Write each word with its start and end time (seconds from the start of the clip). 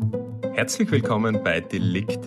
you 0.00 0.43
Herzlich 0.54 0.88
willkommen 0.92 1.42
bei 1.42 1.58
Delikt. 1.58 2.20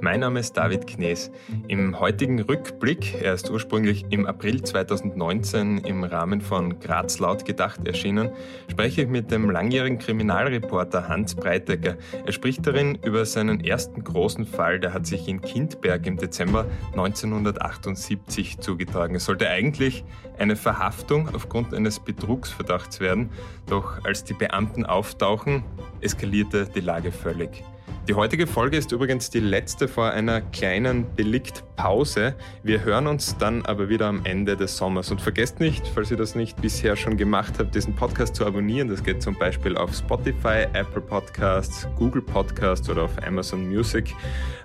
Mein 0.00 0.20
Name 0.20 0.40
ist 0.40 0.56
David 0.56 0.86
Knees. 0.86 1.30
Im 1.68 2.00
heutigen 2.00 2.40
Rückblick, 2.40 3.20
er 3.20 3.34
ist 3.34 3.50
ursprünglich 3.50 4.06
im 4.08 4.24
April 4.24 4.62
2019 4.62 5.78
im 5.78 6.02
Rahmen 6.02 6.40
von 6.40 6.80
Graz 6.80 7.18
laut 7.18 7.44
gedacht 7.44 7.86
erschienen, 7.86 8.30
spreche 8.70 9.02
ich 9.02 9.08
mit 9.08 9.30
dem 9.30 9.50
langjährigen 9.50 9.98
Kriminalreporter 9.98 11.08
Hans 11.08 11.34
Breitecker. 11.34 11.98
Er 12.24 12.32
spricht 12.32 12.66
darin 12.66 12.98
über 13.04 13.26
seinen 13.26 13.62
ersten 13.62 14.02
großen 14.02 14.46
Fall, 14.46 14.80
der 14.80 14.94
hat 14.94 15.06
sich 15.06 15.28
in 15.28 15.42
Kindberg 15.42 16.06
im 16.06 16.16
Dezember 16.16 16.64
1978 16.92 18.60
zugetragen. 18.60 19.14
Es 19.16 19.26
sollte 19.26 19.50
eigentlich 19.50 20.04
eine 20.38 20.56
Verhaftung 20.56 21.28
aufgrund 21.34 21.74
eines 21.74 22.00
Betrugsverdachts 22.00 23.00
werden, 23.00 23.28
doch 23.66 24.02
als 24.06 24.24
die 24.24 24.34
Beamten 24.34 24.86
auftauchen, 24.86 25.64
eskalierte 26.00 26.66
die 26.74 26.80
Lage 26.80 27.12
völlig. 27.12 27.62
Die 28.06 28.12
heutige 28.12 28.46
Folge 28.46 28.76
ist 28.76 28.92
übrigens 28.92 29.30
die 29.30 29.40
letzte 29.40 29.88
vor 29.88 30.10
einer 30.10 30.42
kleinen 30.42 31.16
Deliktpause. 31.16 32.34
Wir 32.62 32.84
hören 32.84 33.06
uns 33.06 33.38
dann 33.38 33.64
aber 33.64 33.88
wieder 33.88 34.08
am 34.08 34.26
Ende 34.26 34.58
des 34.58 34.76
Sommers. 34.76 35.10
Und 35.10 35.22
vergesst 35.22 35.58
nicht, 35.58 35.88
falls 35.88 36.10
ihr 36.10 36.18
das 36.18 36.34
nicht 36.34 36.60
bisher 36.60 36.96
schon 36.96 37.16
gemacht 37.16 37.54
habt, 37.58 37.74
diesen 37.74 37.96
Podcast 37.96 38.36
zu 38.36 38.44
abonnieren. 38.44 38.88
Das 38.88 39.02
geht 39.02 39.22
zum 39.22 39.38
Beispiel 39.38 39.78
auf 39.78 39.94
Spotify, 39.94 40.66
Apple 40.74 41.00
Podcasts, 41.00 41.88
Google 41.96 42.20
Podcasts 42.20 42.90
oder 42.90 43.04
auf 43.04 43.22
Amazon 43.26 43.66
Music, 43.66 44.14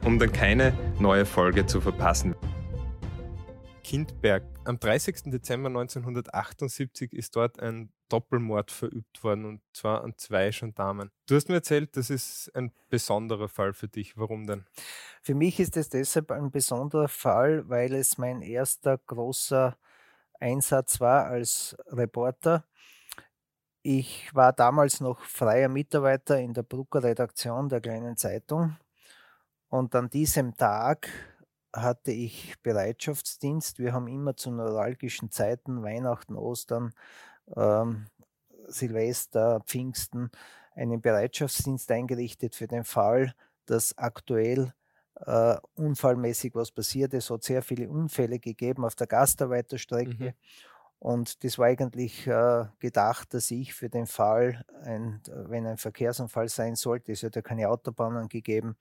um 0.03 0.19
dann 0.19 0.33
keine 0.33 0.73
neue 0.99 1.25
Folge 1.25 1.65
zu 1.65 1.79
verpassen. 1.79 2.35
Kindberg. 3.85 4.43
Am 4.65 4.81
30. 4.81 5.31
Dezember 5.31 5.69
1978 5.69 7.13
ist 7.13 7.37
dort 7.37 7.61
ein 7.61 7.89
Doppelmord 8.09 8.71
verübt 8.71 9.23
worden 9.23 9.45
und 9.45 9.61
zwar 9.73 10.03
an 10.03 10.13
zwei 10.17 10.49
Gendarmen. 10.49 11.11
Du 11.27 11.35
hast 11.35 11.47
mir 11.47 11.55
erzählt, 11.55 11.95
das 11.95 12.09
ist 12.09 12.51
ein 12.55 12.71
besonderer 12.89 13.47
Fall 13.47 13.73
für 13.73 13.87
dich. 13.87 14.17
Warum 14.17 14.47
denn? 14.47 14.65
Für 15.21 15.35
mich 15.35 15.59
ist 15.59 15.77
es 15.77 15.89
deshalb 15.89 16.31
ein 16.31 16.51
besonderer 16.51 17.07
Fall, 17.07 17.69
weil 17.69 17.93
es 17.93 18.17
mein 18.17 18.41
erster 18.41 18.97
großer 18.97 19.77
Einsatz 20.39 20.99
war 20.99 21.25
als 21.27 21.77
Reporter. 21.87 22.65
Ich 23.81 24.33
war 24.35 24.51
damals 24.51 24.99
noch 24.99 25.21
freier 25.21 25.69
Mitarbeiter 25.69 26.39
in 26.39 26.53
der 26.53 26.63
Brucker 26.63 27.03
Redaktion 27.03 27.69
der 27.69 27.79
kleinen 27.79 28.17
Zeitung 28.17 28.75
und 29.69 29.95
an 29.95 30.09
diesem 30.09 30.57
Tag 30.57 31.09
hatte 31.73 32.11
ich 32.11 32.55
Bereitschaftsdienst. 32.63 33.77
Wir 33.79 33.93
haben 33.93 34.07
immer 34.07 34.35
zu 34.35 34.51
neuralgischen 34.51 35.29
Zeiten, 35.31 35.83
Weihnachten, 35.83 36.35
Ostern, 36.35 36.93
ähm, 37.55 38.07
Silvester, 38.67 39.61
Pfingsten, 39.65 40.31
einen 40.75 41.01
Bereitschaftsdienst 41.01 41.91
eingerichtet 41.91 42.55
für 42.55 42.67
den 42.67 42.83
Fall, 42.83 43.33
dass 43.65 43.97
aktuell 43.97 44.73
äh, 45.25 45.55
unfallmäßig 45.75 46.55
was 46.55 46.71
passiert. 46.71 47.13
Es 47.13 47.29
hat 47.29 47.43
sehr 47.43 47.61
viele 47.61 47.89
Unfälle 47.89 48.39
gegeben 48.39 48.85
auf 48.85 48.95
der 48.95 49.07
Gastarbeiterstrecke. 49.07 50.25
Mhm. 50.25 50.33
Und 50.99 51.43
das 51.43 51.57
war 51.57 51.67
eigentlich 51.67 52.27
äh, 52.27 52.65
gedacht, 52.79 53.33
dass 53.33 53.51
ich 53.51 53.73
für 53.73 53.89
den 53.89 54.05
Fall, 54.05 54.65
ein, 54.83 55.21
wenn 55.27 55.65
ein 55.65 55.77
Verkehrsunfall 55.77 56.49
sein 56.49 56.75
sollte, 56.75 57.13
es 57.13 57.23
hat 57.23 57.37
ja 57.37 57.41
keine 57.41 57.69
Autobahnen 57.69 58.27
gegeben, 58.27 58.75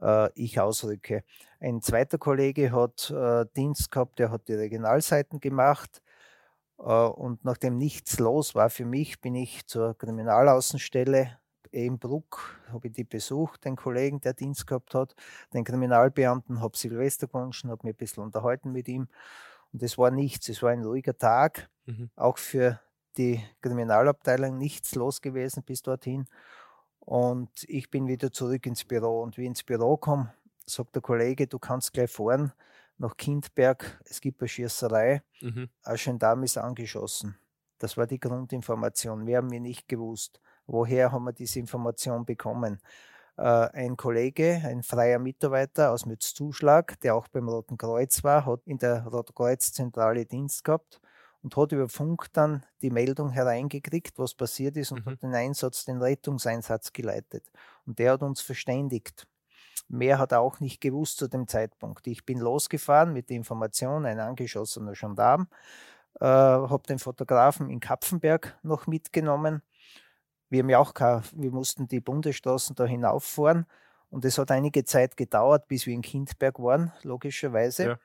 äh, 0.00 0.30
ich 0.34 0.58
ausrücke. 0.58 1.22
Ein 1.60 1.80
zweiter 1.80 2.18
Kollege 2.18 2.72
hat 2.72 3.10
äh, 3.10 3.46
Dienst 3.56 3.92
gehabt, 3.92 4.18
der 4.18 4.32
hat 4.32 4.48
die 4.48 4.54
Regionalseiten 4.54 5.38
gemacht. 5.38 6.02
Äh, 6.78 6.82
und 6.82 7.44
nachdem 7.44 7.76
nichts 7.76 8.18
los 8.18 8.54
war 8.54 8.70
für 8.70 8.84
mich, 8.84 9.20
bin 9.20 9.34
ich 9.34 9.66
zur 9.66 9.96
Kriminalaußenstelle 9.96 11.38
in 11.70 11.98
Bruck, 11.98 12.60
habe 12.72 12.86
ich 12.86 12.92
die 12.92 13.04
besucht, 13.04 13.64
den 13.64 13.74
Kollegen, 13.74 14.20
der 14.20 14.34
Dienst 14.34 14.66
gehabt 14.66 14.94
hat, 14.94 15.16
den 15.52 15.64
Kriminalbeamten, 15.64 16.60
habe 16.60 16.76
Silvester 16.76 17.26
gewünscht, 17.26 17.64
habe 17.64 17.80
mich 17.82 17.94
ein 17.94 17.96
bisschen 17.96 18.22
unterhalten 18.22 18.70
mit 18.70 18.86
ihm. 18.88 19.08
Und 19.72 19.82
es 19.82 19.98
war 19.98 20.12
nichts, 20.12 20.48
es 20.48 20.62
war 20.62 20.70
ein 20.70 20.84
ruhiger 20.84 21.18
Tag, 21.18 21.68
mhm. 21.86 22.10
auch 22.14 22.38
für 22.38 22.80
die 23.16 23.42
Kriminalabteilung 23.60 24.56
nichts 24.56 24.94
los 24.94 25.20
gewesen 25.20 25.64
bis 25.64 25.82
dorthin. 25.82 26.26
Und 27.00 27.50
ich 27.68 27.90
bin 27.90 28.06
wieder 28.06 28.32
zurück 28.32 28.66
ins 28.66 28.84
Büro. 28.84 29.22
Und 29.22 29.36
wie 29.36 29.42
ich 29.42 29.48
ins 29.48 29.62
Büro 29.64 29.96
komme, 29.96 30.32
sagt 30.64 30.94
der 30.94 31.02
Kollege, 31.02 31.48
du 31.48 31.58
kannst 31.58 31.92
gleich 31.92 32.10
fahren 32.10 32.52
nach 32.98 33.16
Kindberg. 33.16 34.00
Es 34.04 34.20
gibt 34.20 34.40
eine 34.40 34.48
Schießerei. 34.48 35.22
Mhm. 35.40 35.68
Ein 35.82 35.96
Gendarm 35.96 36.42
ist 36.42 36.58
angeschossen. 36.58 37.36
Das 37.78 37.96
war 37.96 38.06
die 38.06 38.20
Grundinformation. 38.20 39.26
Wir 39.26 39.38
haben 39.38 39.50
wir 39.50 39.60
nicht 39.60 39.88
gewusst. 39.88 40.40
Woher 40.66 41.12
haben 41.12 41.24
wir 41.24 41.32
diese 41.32 41.58
Information 41.58 42.24
bekommen? 42.24 42.80
Äh, 43.36 43.42
ein 43.42 43.96
Kollege, 43.96 44.62
ein 44.64 44.82
freier 44.82 45.18
Mitarbeiter 45.18 45.90
aus 45.90 46.06
Mützzuschlag, 46.06 46.98
der 47.00 47.16
auch 47.16 47.28
beim 47.28 47.48
Roten 47.48 47.76
Kreuz 47.76 48.22
war, 48.22 48.46
hat 48.46 48.60
in 48.64 48.78
der 48.78 49.04
Roten 49.06 49.34
Kreuz 49.34 49.72
Zentrale 49.72 50.24
Dienst 50.24 50.64
gehabt 50.64 51.00
und 51.42 51.56
hat 51.56 51.72
über 51.72 51.88
Funk 51.88 52.28
dann 52.32 52.64
die 52.80 52.90
Meldung 52.90 53.30
hereingekriegt, 53.30 54.18
was 54.18 54.34
passiert 54.34 54.76
ist 54.76 54.92
und 54.92 55.04
mhm. 55.04 55.10
hat 55.10 55.22
den 55.22 55.34
Einsatz, 55.34 55.84
den 55.84 56.00
Rettungseinsatz 56.00 56.92
geleitet. 56.92 57.50
Und 57.86 57.98
der 57.98 58.12
hat 58.12 58.22
uns 58.22 58.40
verständigt. 58.40 59.26
Mehr 59.88 60.18
hat 60.18 60.32
er 60.32 60.40
auch 60.40 60.60
nicht 60.60 60.80
gewusst 60.80 61.18
zu 61.18 61.28
dem 61.28 61.46
Zeitpunkt. 61.46 62.06
Ich 62.06 62.24
bin 62.24 62.38
losgefahren 62.38 63.12
mit 63.12 63.30
der 63.30 63.36
Information, 63.36 64.06
ein 64.06 64.18
angeschossener 64.18 64.92
Gendarm, 64.92 65.48
äh, 66.20 66.24
habe 66.24 66.82
den 66.88 66.98
Fotografen 66.98 67.70
in 67.70 67.80
Kapfenberg 67.80 68.58
noch 68.62 68.86
mitgenommen. 68.86 69.62
Wir, 70.48 70.62
haben 70.62 70.70
ja 70.70 70.78
auch, 70.78 70.94
wir 70.94 71.50
mussten 71.50 71.88
die 71.88 72.00
Bundesstraßen 72.00 72.76
da 72.76 72.84
hinauffahren 72.84 73.66
und 74.10 74.24
es 74.24 74.38
hat 74.38 74.50
einige 74.50 74.84
Zeit 74.84 75.16
gedauert, 75.16 75.68
bis 75.68 75.86
wir 75.86 75.94
in 75.94 76.02
Kindberg 76.02 76.58
waren, 76.58 76.92
logischerweise. 77.02 77.84
Ja 77.84 77.98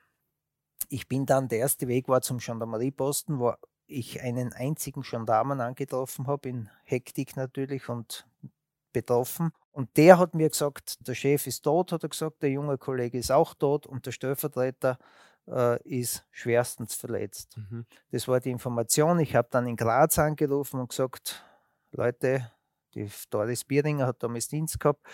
ich 0.88 1.08
bin 1.08 1.26
dann, 1.26 1.48
der 1.48 1.58
erste 1.58 1.88
Weg 1.88 2.08
war 2.08 2.20
zum 2.20 2.38
Gendarmerieposten, 2.38 3.38
wo 3.38 3.54
ich 3.86 4.22
einen 4.22 4.52
einzigen 4.52 5.02
Gendarmen 5.02 5.60
angetroffen 5.60 6.26
habe, 6.26 6.48
in 6.48 6.70
Hektik 6.84 7.36
natürlich 7.36 7.88
und 7.88 8.26
betroffen. 8.92 9.50
Und 9.72 9.96
der 9.96 10.18
hat 10.18 10.34
mir 10.34 10.48
gesagt, 10.48 11.06
der 11.06 11.14
Chef 11.14 11.46
ist 11.46 11.62
tot, 11.62 11.92
hat 11.92 12.02
er 12.02 12.08
gesagt, 12.08 12.42
der 12.42 12.50
junge 12.50 12.78
Kollege 12.78 13.18
ist 13.18 13.30
auch 13.30 13.54
tot 13.54 13.86
und 13.86 14.06
der 14.06 14.12
Stellvertreter 14.12 14.98
äh, 15.46 15.82
ist 15.84 16.24
schwerstens 16.30 16.94
verletzt. 16.94 17.56
Mhm. 17.56 17.86
Das 18.10 18.26
war 18.28 18.40
die 18.40 18.50
Information. 18.50 19.18
Ich 19.20 19.34
habe 19.34 19.48
dann 19.50 19.66
in 19.66 19.76
Graz 19.76 20.18
angerufen 20.18 20.80
und 20.80 20.90
gesagt, 20.90 21.44
Leute, 21.92 22.50
die 22.94 23.08
Doris 23.30 23.64
Bieringer 23.64 24.06
hat 24.06 24.22
damals 24.22 24.48
Dienst 24.48 24.80
gehabt. 24.80 25.06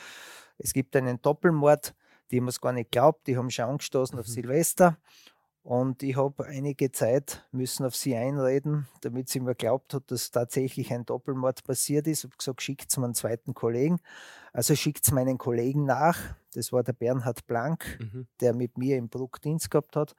Es 0.59 0.73
gibt 0.73 0.97
einen 0.97 1.21
Doppelmord, 1.21 1.95
die 2.31 2.39
haben 2.39 2.49
es 2.49 2.61
gar 2.61 2.73
nicht 2.73 2.91
glaubt, 2.91 3.27
die 3.27 3.37
haben 3.37 3.51
schon 3.51 3.67
angestoßen 3.67 4.17
mhm. 4.17 4.21
auf 4.21 4.27
Silvester. 4.27 4.99
Und 5.67 6.05
ich 6.05 6.15
habe 6.15 6.45
einige 6.45 6.93
Zeit 6.93 7.45
müssen 7.51 7.85
auf 7.85 7.97
sie 7.97 8.15
einreden, 8.15 8.87
damit 9.01 9.29
sie 9.29 9.41
mir 9.41 9.57
glaubt 9.57 9.95
hat, 9.95 10.13
dass 10.13 10.31
tatsächlich 10.31 10.93
ein 10.93 11.05
Doppelmord 11.05 11.65
passiert 11.65 12.07
ist. 12.07 12.21
Ich 12.21 12.25
habe 12.31 12.37
gesagt, 12.37 12.63
schickt 12.63 12.89
es 12.89 12.97
mir 12.97 13.07
einen 13.07 13.15
zweiten 13.15 13.53
Kollegen. 13.53 13.99
Also 14.53 14.77
schickt 14.77 15.05
es 15.05 15.11
meinen 15.11 15.39
Kollegen 15.39 15.85
nach. 15.85 16.37
Das 16.55 16.73
war 16.73 16.85
der 16.85 16.93
Bernhard 16.93 17.49
Blank, 17.49 17.99
mhm. 18.01 18.29
der 18.41 18.55
mit 18.55 18.79
mir 18.79 18.97
im 18.97 19.09
Bruck 19.09 19.41
Dienst 19.41 19.69
gehabt 19.69 19.97
hat 19.97 20.15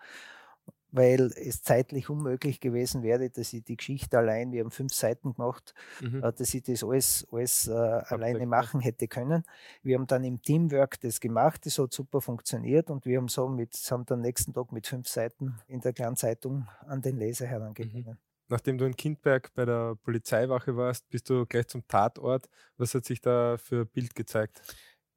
weil 0.91 1.31
es 1.35 1.61
zeitlich 1.61 2.09
unmöglich 2.09 2.59
gewesen 2.59 3.03
wäre, 3.03 3.29
dass 3.29 3.53
ich 3.53 3.63
die 3.63 3.77
Geschichte 3.77 4.17
allein, 4.17 4.51
wir 4.51 4.63
haben 4.63 4.71
fünf 4.71 4.93
Seiten 4.93 5.33
gemacht, 5.33 5.73
mhm. 6.01 6.23
Äh, 6.23 6.33
dass 6.33 6.53
ich 6.53 6.63
das 6.63 6.83
alles, 6.83 7.27
alles 7.31 7.67
äh, 7.67 7.71
alleine 7.73 8.45
machen 8.45 8.79
hätte 8.79 9.07
können. 9.07 9.43
Wir 9.83 9.97
haben 9.97 10.07
dann 10.07 10.23
im 10.23 10.41
Teamwork 10.41 10.99
das 11.01 11.19
gemacht, 11.19 11.65
das 11.65 11.77
hat 11.77 11.93
super 11.93 12.21
funktioniert 12.21 12.89
und 12.89 13.05
wir 13.05 13.17
haben 13.17 13.27
so 13.27 13.47
mit, 13.47 13.75
haben 13.91 14.05
dann 14.05 14.21
nächsten 14.21 14.53
Tag 14.53 14.71
mit 14.71 14.87
fünf 14.87 15.07
Seiten 15.07 15.59
in 15.67 15.81
der 15.81 15.93
kleinen 15.93 16.15
Zeitung 16.15 16.67
an 16.87 17.01
den 17.01 17.17
Leser 17.17 17.45
herangegeben. 17.47 18.13
Mhm. 18.13 18.17
Nachdem 18.49 18.77
du 18.77 18.85
in 18.85 18.95
Kindberg 18.95 19.53
bei 19.55 19.65
der 19.65 19.95
Polizeiwache 19.95 20.77
warst, 20.77 21.09
bist 21.09 21.29
du 21.29 21.45
gleich 21.45 21.67
zum 21.67 21.85
Tatort. 21.85 22.47
Was 22.77 22.93
hat 22.93 23.03
sich 23.03 23.19
da 23.19 23.57
für 23.57 23.81
ein 23.81 23.87
Bild 23.87 24.15
gezeigt? 24.15 24.61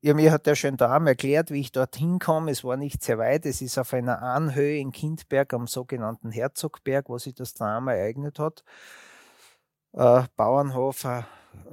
Ja, 0.03 0.15
mir 0.15 0.33
hat 0.33 0.47
der 0.47 0.55
Gendarm 0.55 1.07
erklärt, 1.07 1.51
wie 1.51 1.61
ich 1.61 1.73
dorthin 1.73 2.19
komme. 2.19 2.51
Es 2.51 2.65
war 2.65 2.79
nicht 2.79 3.03
sehr 3.03 3.19
weit. 3.19 3.45
Es 3.45 3.61
ist 3.61 3.77
auf 3.77 3.93
einer 3.93 4.23
Anhöhe 4.23 4.79
in 4.79 4.93
Kindberg 4.93 5.53
am 5.53 5.67
sogenannten 5.67 6.31
Herzogberg, 6.31 7.11
wo 7.11 7.19
sich 7.19 7.35
das 7.35 7.53
Drama 7.53 7.93
ereignet 7.93 8.39
hat. 8.39 8.65
Äh, 9.93 10.23
Bauernhof, 10.37 11.05
ein 11.05 11.27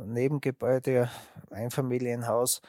Nebengebäude, 0.07 1.09
Einfamilienhaus. 1.51 2.61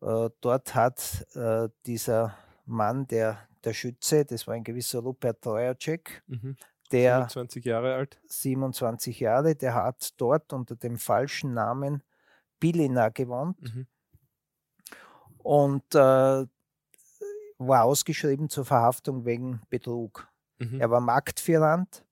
Äh, 0.00 0.30
dort 0.40 0.74
hat 0.74 1.26
äh, 1.34 1.68
dieser 1.84 2.38
Mann, 2.64 3.06
der, 3.06 3.40
der 3.62 3.74
Schütze, 3.74 4.24
das 4.24 4.46
war 4.46 4.54
ein 4.54 4.64
gewisser 4.64 5.00
Rupert 5.00 5.42
Treuercheck, 5.42 6.22
mhm. 6.28 6.56
der 6.92 7.28
27 7.28 7.62
Jahre 7.66 7.94
alt. 7.96 8.18
27 8.28 9.20
Jahre, 9.20 9.54
der 9.54 9.74
hat 9.74 10.14
dort 10.16 10.54
unter 10.54 10.76
dem 10.76 10.96
falschen 10.96 11.52
Namen 11.52 12.02
Billina 12.58 13.10
gewohnt. 13.10 13.60
Mhm 13.60 13.86
und 15.44 15.94
äh, 15.94 16.46
war 17.58 17.84
ausgeschrieben 17.84 18.48
zur 18.48 18.64
Verhaftung 18.64 19.24
wegen 19.24 19.60
Betrug. 19.68 20.26
Mhm. 20.58 20.80
Er 20.80 20.90
war 20.90 21.00
Marktführant, 21.00 22.04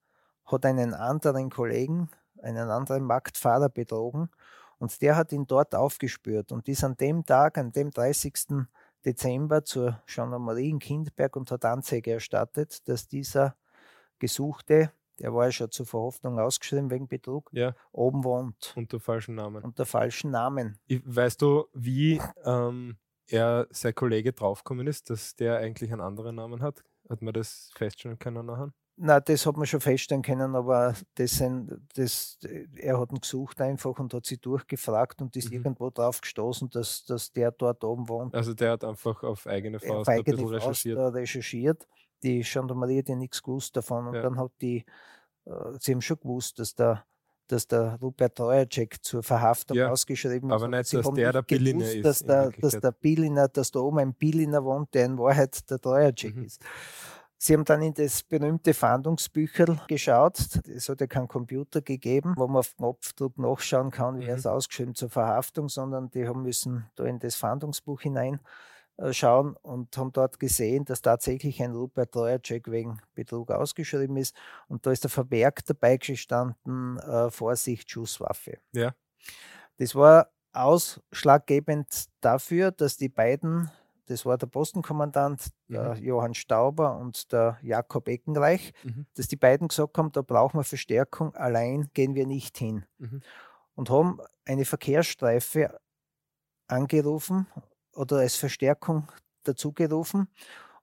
hat 0.45 0.67
einen 0.67 0.95
anderen 0.95 1.51
Kollegen, 1.51 2.11
einen 2.43 2.71
anderen 2.71 3.05
Marktfahrer 3.05 3.69
betrogen 3.69 4.29
Und 4.79 5.01
der 5.01 5.17
hat 5.17 5.33
ihn 5.33 5.47
dort 5.47 5.75
aufgespürt 5.75 6.53
und 6.53 6.69
ist 6.69 6.85
an 6.85 6.97
dem 6.97 7.25
Tag, 7.25 7.57
an 7.57 7.73
dem 7.73 7.91
30. 7.91 8.67
Dezember 9.05 9.65
zur 9.65 10.01
Gendarmerie 10.07 10.71
in 10.71 10.79
Kindberg 10.79 11.35
und 11.37 11.51
hat 11.51 11.65
Anzeige 11.65 12.13
erstattet, 12.13 12.87
dass 12.89 13.09
dieser 13.09 13.57
Gesuchte, 14.19 14.93
der 15.19 15.35
war 15.35 15.47
ja 15.47 15.53
schon 15.53 15.71
zur 15.71 15.87
Verhoffnung 15.87 16.39
ausgeschrieben 16.39 16.91
wegen 16.91 17.09
Betrug, 17.09 17.49
ja. 17.53 17.75
oben 17.93 18.25
wohnt. 18.25 18.75
Unter 18.77 19.01
falschen 19.01 19.35
Namen. 19.35 19.65
Unter 19.65 19.87
falschen 19.87 20.31
Namen. 20.31 20.79
Ich, 20.87 21.01
weißt 21.05 21.41
du, 21.43 21.67
wie 21.73 22.21
ähm, 22.45 22.97
er, 23.33 23.67
sein 23.71 23.95
Kollege 23.95 24.33
draufgekommen 24.33 24.87
ist, 24.87 25.11
dass 25.11 25.37
der 25.37 25.59
eigentlich 25.59 25.93
einen 25.93 26.01
anderen 26.01 26.37
Namen 26.37 26.63
hat? 26.63 26.83
Hat 27.09 27.23
man 27.23 27.35
das 27.35 27.71
feststellen 27.75 28.19
können 28.19 28.47
nachher? 28.47 28.73
Na, 28.97 29.21
das 29.21 29.47
hat 29.47 29.57
man 29.57 29.67
schon 29.67 29.81
feststellen 29.81 30.23
können, 30.23 30.55
aber 30.55 30.95
das 31.15 31.33
sind, 31.33 31.81
das, 31.95 32.39
er 32.77 33.01
hat 33.01 33.11
ihn 33.11 33.21
gesucht 33.21 33.61
einfach 33.61 33.99
und 33.99 34.13
hat 34.13 34.27
sie 34.27 34.39
durchgefragt 34.39 35.23
und 35.23 35.35
ist 35.35 35.49
mhm. 35.49 35.57
irgendwo 35.57 35.91
drauf 35.91 36.21
gestoßen, 36.21 36.69
dass, 36.71 37.05
dass 37.05 37.33
der 37.33 37.53
dort 37.53 37.83
oben 37.85 38.09
wohnt. 38.09 38.35
Also 38.35 38.55
der 38.55 38.73
hat 38.73 38.85
einfach 38.85 39.23
auf 39.23 39.47
eigene 39.47 39.81
Faust 39.81 39.93
auf 39.93 40.09
eigene 40.09 40.37
ein 40.37 40.45
bisschen 40.45 40.61
Faust 40.61 40.87
recherchiert. 40.87 41.15
recherchiert. 41.15 41.89
Die 42.23 42.43
Gendarmerie 42.43 42.99
hat 42.99 43.09
ja 43.09 43.17
nichts 43.17 43.43
gewusst 43.43 43.75
davon 43.77 44.09
und 44.09 44.15
ja. 44.15 44.23
dann 44.23 44.39
hat 44.39 44.53
die, 44.61 44.85
äh, 45.47 45.53
sie 45.81 45.93
haben 45.93 46.03
schon 46.03 46.21
gewusst, 46.21 46.59
dass 46.59 46.75
der 46.75 47.05
dass 47.49 47.67
der 47.67 47.99
Rupert 48.01 48.37
Treuercheck 48.37 49.03
zur 49.03 49.23
Verhaftung 49.23 49.77
ja, 49.77 49.91
ausgeschrieben 49.91 50.51
ist. 50.51 50.55
Aber 50.55 50.69
nicht, 50.69 50.93
dass 50.93 51.11
der 51.11 51.33
der 51.33 51.43
Billiner 51.43 51.91
ist. 51.91 52.05
Dass 52.05 52.19
der, 52.21 52.51
dass 52.51 52.81
der 52.81 52.93
Billiner, 52.93 53.49
dass 53.49 53.71
da 53.71 53.81
oben 53.81 53.99
ein 53.99 54.15
Billiner 54.15 54.65
wohnt, 54.65 54.95
der 54.95 55.07
in 55.07 55.19
Wahrheit 55.19 55.69
der 55.71 55.79
Treuercheck 55.81 56.37
mhm. 56.37 56.45
ist. 56.45 56.63
Sie 57.39 57.55
haben 57.55 57.65
dann 57.65 57.83
in 57.83 57.93
das 57.93 58.23
berühmte 58.23 58.73
Fahndungsbücher 58.73 59.85
geschaut. 59.89 60.61
Es 60.69 60.89
hat 60.89 61.01
ja 61.01 61.09
keinen 61.09 61.27
Computer 61.27 61.83
gegeben, 61.83 62.35
wo 62.37 62.47
man 62.47 62.59
auf 62.59 62.77
Knopfdruck 62.77 63.37
nachschauen 63.37 63.91
kann, 63.91 64.21
wie 64.21 64.25
mhm. 64.25 64.31
er 64.31 64.37
es 64.37 64.47
ausgeschrieben 64.47 64.95
zur 64.95 65.11
Verhaftung, 65.11 65.69
sondern 65.69 66.09
die 66.11 66.29
haben 66.29 66.43
müssen 66.43 66.87
da 66.95 67.05
in 67.05 67.19
das 67.19 67.35
Fahndungsbuch 67.35 68.03
hinein 68.03 68.39
schauen 69.11 69.57
und 69.63 69.97
haben 69.97 70.13
dort 70.13 70.39
gesehen, 70.39 70.85
dass 70.85 71.03
tatsächlich 71.03 71.63
ein 71.63 71.73
Rupert 71.73 72.13
Treuercheck 72.13 72.71
wegen 72.71 73.01
Betrug 73.15 73.51
ausgeschrieben 73.51 74.17
ist. 74.17 74.37
Und 74.69 74.87
da 74.87 74.93
ist 74.93 75.05
der 75.05 75.11
Vermerk 75.11 75.65
dabei 75.65 75.97
gestanden, 75.97 76.99
äh, 76.99 77.31
Vorsicht, 77.31 77.91
Schusswaffe. 77.91 78.59
Ja. 78.73 78.95
Das 79.79 79.95
war 79.95 80.31
ausschlaggebend 80.53 82.07
dafür, 82.21 82.71
dass 82.71 82.97
die 82.97 83.09
beiden 83.09 83.71
das 84.07 84.27
war 84.27 84.37
der 84.37 84.47
Postenkommandant, 84.47 85.53
der 85.69 85.95
mhm. 85.95 86.03
Johann 86.03 86.35
Stauber 86.35 86.97
und 86.97 87.33
der 87.33 87.59
Jakob 87.63 88.09
Eckenreich, 88.09 88.73
mhm. 88.83 89.07
dass 89.15 89.29
die 89.29 89.37
beiden 89.37 89.69
gesagt 89.69 89.97
haben, 89.97 90.13
da 90.13 90.23
brauchen 90.23 90.59
wir 90.59 90.65
Verstärkung, 90.65 91.35
allein 91.35 91.89
gehen 91.95 92.15
wir 92.15 92.27
nicht 92.27 92.59
hin. 92.59 92.85
Mhm. 92.99 93.23
Und 93.75 93.91
haben 93.91 94.21
eine 94.45 94.65
Verkehrsstreife 94.65 95.79
angerufen 96.67 97.47
oder 97.95 98.19
als 98.19 98.37
Verstärkung 98.37 99.09
dazugerufen. 99.45 100.29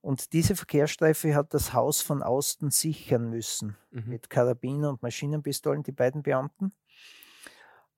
Und 0.02 0.32
diese 0.34 0.56
Verkehrsstreife 0.56 1.36
hat 1.36 1.54
das 1.54 1.74
Haus 1.74 2.02
von 2.02 2.24
außen 2.24 2.72
sichern 2.72 3.30
müssen, 3.30 3.76
mhm. 3.92 4.04
mit 4.08 4.30
Karabiner 4.30 4.90
und 4.90 5.02
Maschinenpistolen, 5.02 5.84
die 5.84 5.92
beiden 5.92 6.24
Beamten, 6.24 6.72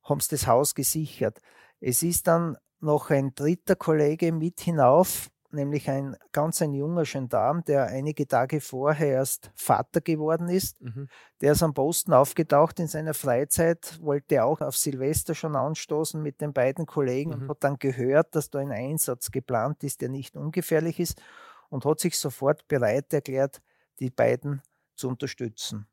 haben 0.03 0.19
sie 0.19 0.29
das 0.29 0.47
Haus 0.47 0.73
gesichert. 0.73 1.39
Es 1.79 2.01
ist 2.01 2.27
dann 2.27 2.57
noch 2.79 3.11
ein 3.11 3.35
dritter 3.35 3.75
Kollege 3.75 4.31
mit 4.31 4.61
hinauf, 4.61 5.29
nämlich 5.53 5.89
ein 5.89 6.15
ganz 6.31 6.61
ein 6.61 6.73
junger 6.73 7.03
Gendarm, 7.03 7.63
der 7.63 7.87
einige 7.87 8.27
Tage 8.27 8.61
vorher 8.61 9.07
erst 9.07 9.51
Vater 9.55 10.01
geworden 10.01 10.49
ist. 10.49 10.81
Mhm. 10.81 11.07
Der 11.41 11.53
ist 11.53 11.63
am 11.63 11.73
Posten 11.73 12.13
aufgetaucht 12.13 12.79
in 12.79 12.87
seiner 12.87 13.13
Freizeit, 13.13 13.99
wollte 14.01 14.43
auch 14.43 14.61
auf 14.61 14.77
Silvester 14.77 15.35
schon 15.35 15.55
anstoßen 15.55 16.21
mit 16.21 16.41
den 16.41 16.53
beiden 16.53 16.85
Kollegen 16.85 17.31
mhm. 17.31 17.41
und 17.41 17.49
hat 17.49 17.63
dann 17.63 17.77
gehört, 17.77 18.35
dass 18.35 18.49
da 18.49 18.59
ein 18.59 18.71
Einsatz 18.71 19.31
geplant 19.31 19.83
ist, 19.83 20.01
der 20.01 20.09
nicht 20.09 20.35
ungefährlich 20.35 20.99
ist 20.99 21.21
und 21.69 21.85
hat 21.85 21.99
sich 21.99 22.17
sofort 22.17 22.67
bereit 22.67 23.11
erklärt, 23.13 23.61
die 23.99 24.09
beiden 24.09 24.61
zu 24.95 25.07
unterstützen. 25.07 25.87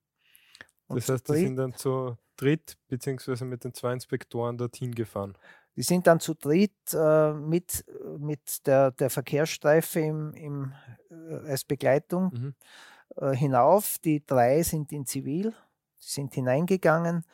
Und 0.88 0.96
das 0.96 1.08
heißt, 1.08 1.28
die 1.28 1.36
sind 1.36 1.56
dann 1.56 1.74
zu 1.74 2.16
dritt 2.36 2.76
beziehungsweise 2.88 3.44
mit 3.44 3.64
den 3.64 3.74
zwei 3.74 3.92
Inspektoren 3.92 4.56
dorthin 4.56 4.94
gefahren. 4.94 5.36
Die 5.78 5.84
sind 5.84 6.08
dann 6.08 6.18
zu 6.18 6.34
dritt 6.34 6.92
äh, 6.92 7.32
mit, 7.34 7.84
mit 8.18 8.66
der, 8.66 8.90
der 8.90 9.10
Verkehrsstreife 9.10 10.00
im, 10.00 10.34
im, 10.34 10.72
äh, 11.08 11.50
als 11.50 11.62
Begleitung 11.62 12.32
mhm. 12.32 12.54
äh, 13.14 13.36
hinauf. 13.36 13.98
Die 14.00 14.26
drei 14.26 14.64
sind 14.64 14.90
in 14.90 15.06
Zivil, 15.06 15.54
sie 15.96 16.14
sind 16.14 16.34
hineingegangen. 16.34 17.24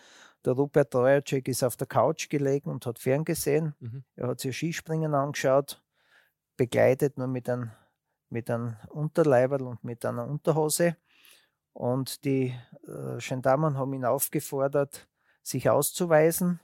Der 0.44 0.52
Rupert 0.52 0.90
Treuercheck 0.90 1.48
ist 1.48 1.62
auf 1.62 1.78
der 1.78 1.86
Couch 1.86 2.28
gelegen 2.28 2.68
und 2.68 2.84
hat 2.84 2.98
ferngesehen. 2.98 3.74
Mhm. 3.80 4.04
Er 4.14 4.28
hat 4.28 4.40
sich 4.40 4.54
Skispringen 4.54 5.14
angeschaut, 5.14 5.82
begleitet 6.58 7.16
nur 7.16 7.28
mit 7.28 7.48
einem, 7.48 7.70
mit 8.28 8.50
einem 8.50 8.76
Unterleiberl 8.90 9.62
und 9.62 9.82
mit 9.84 10.04
einer 10.04 10.28
Unterhose. 10.28 10.98
Und 11.72 12.26
die 12.26 12.54
äh, 12.86 13.16
Gendarmen 13.20 13.78
haben 13.78 13.94
ihn 13.94 14.04
aufgefordert, 14.04 15.08
sich 15.42 15.70
auszuweisen 15.70 16.60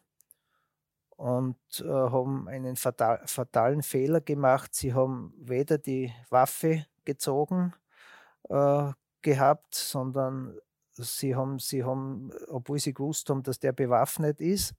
und 1.20 1.58
äh, 1.80 1.86
haben 1.86 2.48
einen 2.48 2.76
fatal, 2.76 3.20
fatalen 3.26 3.82
Fehler 3.82 4.22
gemacht. 4.22 4.74
Sie 4.74 4.94
haben 4.94 5.34
weder 5.36 5.76
die 5.76 6.10
Waffe 6.30 6.86
gezogen 7.04 7.74
äh, 8.48 8.90
gehabt, 9.20 9.74
sondern 9.74 10.58
sie 10.92 11.36
haben, 11.36 11.58
sie 11.58 11.84
haben, 11.84 12.30
obwohl 12.48 12.78
sie 12.78 12.94
gewusst 12.94 13.28
haben, 13.28 13.42
dass 13.42 13.58
der 13.58 13.72
bewaffnet 13.72 14.40
ist, 14.40 14.74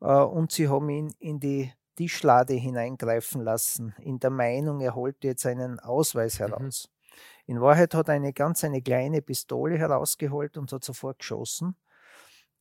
äh, 0.00 0.06
und 0.06 0.52
sie 0.52 0.68
haben 0.68 0.88
ihn 0.88 1.12
in 1.18 1.40
die 1.40 1.72
Tischlade 1.96 2.54
hineingreifen 2.54 3.40
lassen, 3.40 3.92
in 3.98 4.20
der 4.20 4.30
Meinung, 4.30 4.80
er 4.80 4.94
holt 4.94 5.24
jetzt 5.24 5.46
einen 5.46 5.80
Ausweis 5.80 6.38
mhm. 6.38 6.44
heraus. 6.44 6.88
Mhm. 6.88 7.54
In 7.54 7.60
Wahrheit 7.60 7.92
hat 7.92 8.06
er 8.06 8.14
eine 8.14 8.32
ganz 8.32 8.62
eine 8.62 8.82
kleine 8.82 9.20
Pistole 9.20 9.78
herausgeholt 9.78 10.58
und 10.58 10.70
hat 10.70 10.84
sofort 10.84 11.18
geschossen. 11.18 11.74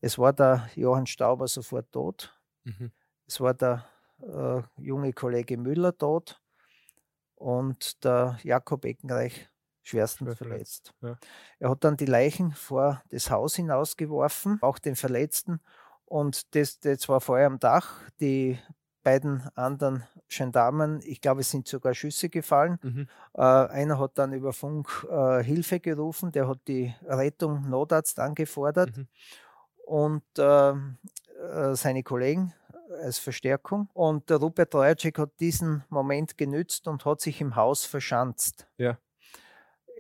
Es 0.02 0.18
war 0.18 0.34
der 0.34 0.70
Johann 0.74 1.06
Stauber 1.06 1.48
sofort 1.48 1.92
tot. 1.92 2.36
Mhm. 2.66 2.92
Es 3.28 3.40
war 3.40 3.54
der 3.54 3.86
äh, 4.22 4.62
junge 4.82 5.14
Kollege 5.14 5.58
Müller 5.58 5.98
tot 5.98 6.42
und 7.36 8.04
der 8.04 8.38
Jakob 8.44 8.86
Eckenreich 8.86 9.50
schwerstens 9.84 10.38
verletzt. 10.38 10.94
Ja. 11.02 11.18
Er 11.60 11.70
hat 11.70 11.84
dann 11.84 11.98
die 11.98 12.06
Leichen 12.06 12.52
vor 12.52 13.04
das 13.10 13.30
Haus 13.30 13.56
hinausgeworfen, 13.56 14.60
auch 14.62 14.80
den 14.80 14.96
Verletzten. 14.96 15.62
Und 16.06 16.56
das, 16.56 16.80
das 16.80 17.08
war 17.08 17.22
vorher 17.22 17.48
am 17.48 17.60
Dach. 17.60 17.94
Die 18.20 18.60
beiden 19.04 19.48
anderen 19.56 20.04
Gendarmen, 20.28 21.00
ich 21.04 21.22
glaube, 21.22 21.42
es 21.42 21.52
sind 21.52 21.68
sogar 21.68 21.94
Schüsse 21.94 22.30
gefallen. 22.30 22.80
Mhm. 22.82 23.08
Äh, 23.36 23.42
einer 23.42 24.00
hat 24.00 24.18
dann 24.18 24.34
über 24.34 24.52
Funk 24.52 25.06
äh, 25.10 25.44
Hilfe 25.44 25.80
gerufen, 25.80 26.32
der 26.32 26.48
hat 26.48 26.60
die 26.68 26.94
Rettung 27.04 27.70
Notarzt 27.70 28.20
angefordert. 28.20 28.98
Mhm. 28.98 29.08
Und 29.86 30.24
ähm, 30.40 30.98
äh, 31.40 31.76
seine 31.76 32.04
Kollegen 32.04 32.54
als 33.02 33.20
Verstärkung. 33.20 33.90
Und 33.94 34.30
der 34.30 34.38
Rupert 34.38 34.72
Trojacek 34.72 35.18
hat 35.20 35.40
diesen 35.40 35.84
Moment 35.90 36.38
genützt 36.38 36.88
und 36.88 37.06
hat 37.06 37.22
sich 37.22 37.42
im 37.42 37.56
Haus 37.56 37.86
verschanzt. 37.86 38.68
Ja. 38.78 38.98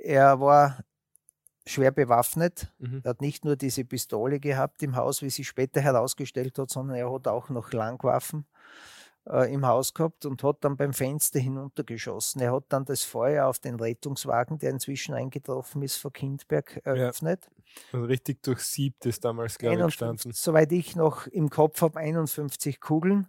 Er 0.03 0.39
war 0.39 0.83
schwer 1.65 1.91
bewaffnet. 1.91 2.71
Mhm. 2.77 3.01
Er 3.03 3.09
hat 3.11 3.21
nicht 3.21 3.43
nur 3.43 3.55
diese 3.55 3.85
Pistole 3.85 4.39
gehabt 4.39 4.83
im 4.83 4.95
Haus, 4.95 5.21
wie 5.21 5.29
sich 5.29 5.47
später 5.47 5.81
herausgestellt 5.81 6.57
hat, 6.59 6.69
sondern 6.69 6.97
er 6.97 7.11
hat 7.11 7.27
auch 7.27 7.49
noch 7.49 7.71
Langwaffen 7.71 8.45
äh, 9.27 9.51
im 9.53 9.65
Haus 9.65 9.93
gehabt 9.93 10.25
und 10.25 10.43
hat 10.43 10.57
dann 10.61 10.77
beim 10.77 10.93
Fenster 10.93 11.39
hinuntergeschossen. 11.39 12.41
Er 12.41 12.53
hat 12.53 12.65
dann 12.69 12.85
das 12.85 13.03
Feuer 13.03 13.47
auf 13.47 13.59
den 13.59 13.75
Rettungswagen, 13.75 14.59
der 14.59 14.71
inzwischen 14.71 15.13
eingetroffen 15.13 15.81
ist, 15.81 15.97
vor 15.97 16.11
Kindberg 16.13 16.81
eröffnet. 16.83 17.41
Ja. 17.43 17.93
Also 17.93 18.05
richtig 18.05 18.43
durchsiebt 18.43 19.05
ist 19.05 19.25
damals, 19.25 19.57
glaube 19.57 19.77
ich, 19.77 19.85
gestanden. 19.85 20.31
Soweit 20.33 20.71
ich 20.71 20.95
noch 20.95 21.27
im 21.27 21.49
Kopf 21.49 21.81
habe, 21.81 21.99
51 21.99 22.79
Kugeln. 22.79 23.27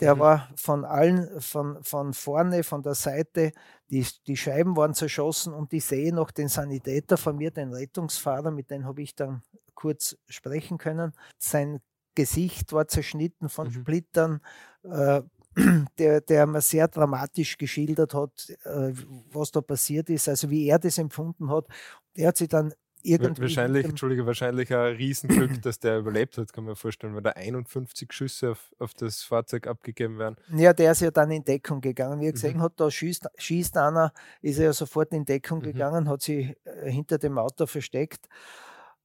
Der 0.00 0.16
mhm. 0.16 0.20
war 0.20 0.48
von 0.56 0.84
allen, 0.84 1.40
von, 1.40 1.82
von 1.82 2.14
vorne, 2.14 2.64
von 2.64 2.82
der 2.82 2.94
Seite, 2.94 3.52
die, 3.90 4.04
die 4.26 4.36
Scheiben 4.36 4.76
waren 4.76 4.94
zerschossen 4.94 5.52
und 5.52 5.72
ich 5.72 5.84
sehe 5.84 6.12
noch 6.12 6.32
den 6.32 6.48
Sanitäter 6.48 7.16
von 7.16 7.36
mir, 7.36 7.52
den 7.52 7.72
Rettungsfahrer, 7.72 8.50
mit 8.50 8.70
dem 8.70 8.86
habe 8.86 9.02
ich 9.02 9.14
dann 9.14 9.42
kurz 9.74 10.16
sprechen 10.28 10.78
können. 10.78 11.12
Sein 11.38 11.80
Gesicht 12.14 12.72
war 12.72 12.88
zerschnitten 12.88 13.48
von 13.48 13.68
mhm. 13.68 13.72
Splittern, 13.72 14.40
äh, 14.84 15.22
der, 15.98 16.20
der 16.20 16.46
mir 16.46 16.60
sehr 16.60 16.88
dramatisch 16.88 17.56
geschildert 17.58 18.14
hat, 18.14 18.50
äh, 18.64 18.92
was 19.32 19.52
da 19.52 19.60
passiert 19.60 20.10
ist, 20.10 20.28
also 20.28 20.50
wie 20.50 20.66
er 20.68 20.78
das 20.78 20.98
empfunden 20.98 21.50
hat. 21.50 21.66
Er 22.14 22.28
hat 22.28 22.36
sich 22.36 22.48
dann 22.48 22.72
irgendwie. 23.04 23.42
Wahrscheinlich, 23.42 23.84
Entschuldige, 23.84 24.26
wahrscheinlich 24.26 24.74
ein 24.74 24.96
Riesenglück, 24.96 25.62
dass 25.62 25.78
der 25.78 25.98
überlebt 25.98 26.38
hat, 26.38 26.52
kann 26.52 26.64
man 26.64 26.74
vorstellen, 26.74 27.14
weil 27.14 27.22
da 27.22 27.30
51 27.30 28.12
Schüsse 28.12 28.52
auf, 28.52 28.74
auf 28.78 28.94
das 28.94 29.22
Fahrzeug 29.22 29.66
abgegeben 29.66 30.18
werden. 30.18 30.36
Ja, 30.56 30.72
der 30.72 30.92
ist 30.92 31.00
ja 31.00 31.10
dann 31.10 31.30
in 31.30 31.44
Deckung 31.44 31.80
gegangen. 31.80 32.20
Wie 32.20 32.26
er 32.26 32.32
gesehen 32.32 32.56
mhm. 32.56 32.62
hat, 32.62 32.80
da 32.80 32.90
schießt, 32.90 33.28
schießt 33.36 33.76
einer, 33.76 34.12
ist 34.40 34.58
er 34.58 34.66
ja 34.66 34.72
sofort 34.72 35.12
in 35.12 35.24
Deckung 35.24 35.58
mhm. 35.58 35.64
gegangen, 35.64 36.08
hat 36.08 36.22
sich 36.22 36.56
äh, 36.64 36.90
hinter 36.90 37.18
dem 37.18 37.38
Auto 37.38 37.66
versteckt. 37.66 38.26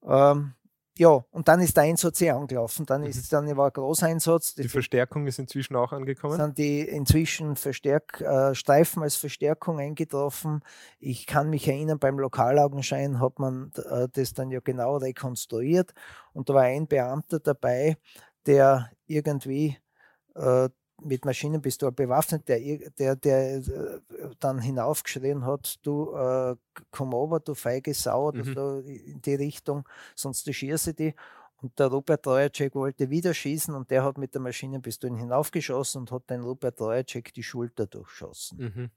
Ähm, 0.03 0.53
ja, 0.99 1.23
und 1.31 1.47
dann 1.47 1.61
ist 1.61 1.77
der 1.77 1.83
Einsatz 1.83 2.19
eh 2.19 2.31
angelaufen. 2.31 2.85
Dann, 2.85 3.03
ist, 3.03 3.31
dann 3.31 3.55
war 3.55 3.67
ein 3.67 3.71
Großeinsatz. 3.71 4.55
Die, 4.55 4.63
die 4.63 4.67
Verstärkung 4.67 5.27
ist 5.27 5.39
inzwischen 5.39 5.77
auch 5.77 5.93
angekommen? 5.93 6.35
Sind 6.35 6.57
die 6.57 6.81
inzwischen 6.81 7.55
Verstärk, 7.55 8.19
äh, 8.19 8.53
Streifen 8.53 9.01
als 9.01 9.15
Verstärkung 9.15 9.79
eingetroffen. 9.79 10.59
Ich 10.99 11.25
kann 11.25 11.49
mich 11.49 11.69
erinnern, 11.69 11.99
beim 11.99 12.19
Lokalaugenschein 12.19 13.21
hat 13.21 13.39
man 13.39 13.71
äh, 13.89 14.09
das 14.11 14.33
dann 14.33 14.51
ja 14.51 14.59
genau 14.59 14.97
rekonstruiert. 14.97 15.93
Und 16.33 16.49
da 16.49 16.55
war 16.55 16.63
ein 16.63 16.85
Beamter 16.85 17.39
dabei, 17.39 17.95
der 18.45 18.91
irgendwie 19.05 19.77
äh, 20.35 20.67
mit 21.01 21.25
Maschinenpistole 21.25 21.91
bewaffnet, 21.91 22.47
der, 22.47 22.89
der, 22.97 23.15
der 23.15 23.57
äh, 23.57 23.99
dann 24.39 24.59
hinaufgeschrien 24.59 25.45
hat, 25.45 25.79
du 25.83 26.13
äh, 26.13 26.55
komm 26.91 27.13
over, 27.13 27.39
du 27.39 27.55
feige 27.55 27.93
Sau, 27.93 28.31
mhm. 28.31 28.53
so 28.53 28.79
in 28.79 29.21
die 29.21 29.35
Richtung, 29.35 29.87
sonst 30.15 30.53
schieße 30.53 30.93
die. 30.93 31.13
Und 31.61 31.77
der 31.77 31.87
Rupert 31.87 32.23
Trojacek 32.23 32.73
wollte 32.75 33.09
wieder 33.09 33.33
schießen 33.33 33.75
und 33.75 33.91
der 33.91 34.03
hat 34.03 34.17
mit 34.17 34.33
der 34.33 34.41
Maschinenpistole 34.41 35.17
hinaufgeschossen 35.17 36.01
und 36.01 36.11
hat 36.11 36.29
den 36.29 36.41
Rupert 36.41 36.77
Trojacek 36.77 37.33
die 37.33 37.43
Schulter 37.43 37.85
durchschossen. 37.85 38.57
Mhm. 38.59 38.91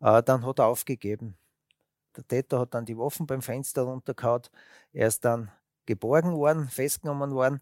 Äh, 0.00 0.22
dann 0.22 0.46
hat 0.46 0.60
er 0.60 0.66
aufgegeben. 0.66 1.36
Der 2.16 2.26
Täter 2.26 2.60
hat 2.60 2.74
dann 2.74 2.84
die 2.84 2.96
Waffen 2.96 3.26
beim 3.26 3.42
Fenster 3.42 3.82
runtergehauen. 3.82 4.42
Er 4.92 5.08
ist 5.08 5.24
dann 5.24 5.50
geborgen 5.86 6.32
worden, 6.32 6.68
festgenommen 6.68 7.32
worden 7.32 7.60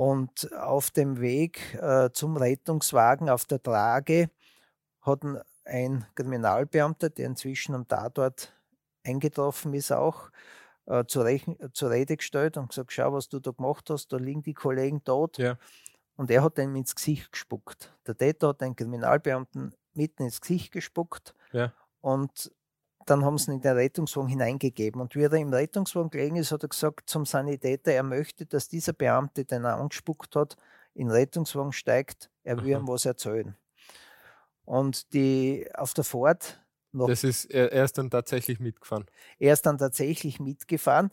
und 0.00 0.50
auf 0.54 0.90
dem 0.90 1.20
Weg 1.20 1.74
äh, 1.74 2.08
zum 2.10 2.38
Rettungswagen 2.38 3.28
auf 3.28 3.44
der 3.44 3.62
Trage 3.62 4.30
hat 5.02 5.20
ein 5.66 6.06
Kriminalbeamter, 6.14 7.10
der 7.10 7.26
inzwischen 7.26 7.74
am 7.74 7.86
Tatort 7.86 8.50
eingetroffen 9.04 9.74
ist, 9.74 9.92
auch 9.92 10.30
äh, 10.86 11.04
zur, 11.04 11.28
zur, 11.74 11.90
Rede 11.90 12.16
gestellt 12.16 12.56
und 12.56 12.70
gesagt: 12.70 12.92
Schau, 12.92 13.12
was 13.12 13.28
du 13.28 13.40
da 13.40 13.50
gemacht 13.50 13.90
hast, 13.90 14.10
da 14.10 14.16
liegen 14.16 14.42
die 14.42 14.54
Kollegen 14.54 15.04
tot. 15.04 15.36
Ja. 15.36 15.58
Und 16.16 16.30
er 16.30 16.44
hat 16.44 16.56
ihm 16.56 16.76
ins 16.76 16.94
Gesicht 16.94 17.32
gespuckt. 17.32 17.94
Der 18.06 18.16
Täter 18.16 18.48
hat 18.48 18.62
den 18.62 18.74
Kriminalbeamten 18.74 19.74
mitten 19.92 20.22
ins 20.22 20.40
Gesicht 20.40 20.72
gespuckt. 20.72 21.34
Ja. 21.52 21.74
Und 22.00 22.50
dann 23.10 23.24
haben 23.24 23.38
sie 23.38 23.50
ihn 23.50 23.56
in 23.56 23.60
den 23.60 23.76
Rettungswagen 23.76 24.28
hineingegeben. 24.28 25.00
Und 25.00 25.16
wie 25.16 25.22
er 25.22 25.32
im 25.32 25.52
Rettungswagen 25.52 26.10
gelegen 26.10 26.36
ist, 26.36 26.52
hat 26.52 26.62
er 26.62 26.68
gesagt 26.68 27.10
zum 27.10 27.26
Sanitäter, 27.26 27.92
er 27.92 28.02
möchte, 28.02 28.46
dass 28.46 28.68
dieser 28.68 28.92
Beamte, 28.92 29.44
den 29.44 29.64
er 29.64 29.76
angespuckt 29.78 30.36
hat, 30.36 30.56
in 30.94 31.08
den 31.08 31.12
Rettungswagen 31.12 31.72
steigt, 31.72 32.30
er 32.44 32.62
will 32.62 32.70
ihm 32.70 32.88
was 32.88 33.04
erzählen. 33.04 33.56
Und 34.64 35.12
die 35.12 35.68
auf 35.74 35.94
der 35.94 36.04
Fahrt 36.04 36.60
noch. 36.92 37.08
Das 37.08 37.24
ist, 37.24 37.46
er, 37.46 37.72
er 37.72 37.84
ist 37.84 37.98
dann 37.98 38.10
tatsächlich 38.10 38.60
mitgefahren. 38.60 39.06
Er 39.38 39.52
ist 39.52 39.66
dann 39.66 39.78
tatsächlich 39.78 40.40
mitgefahren 40.40 41.10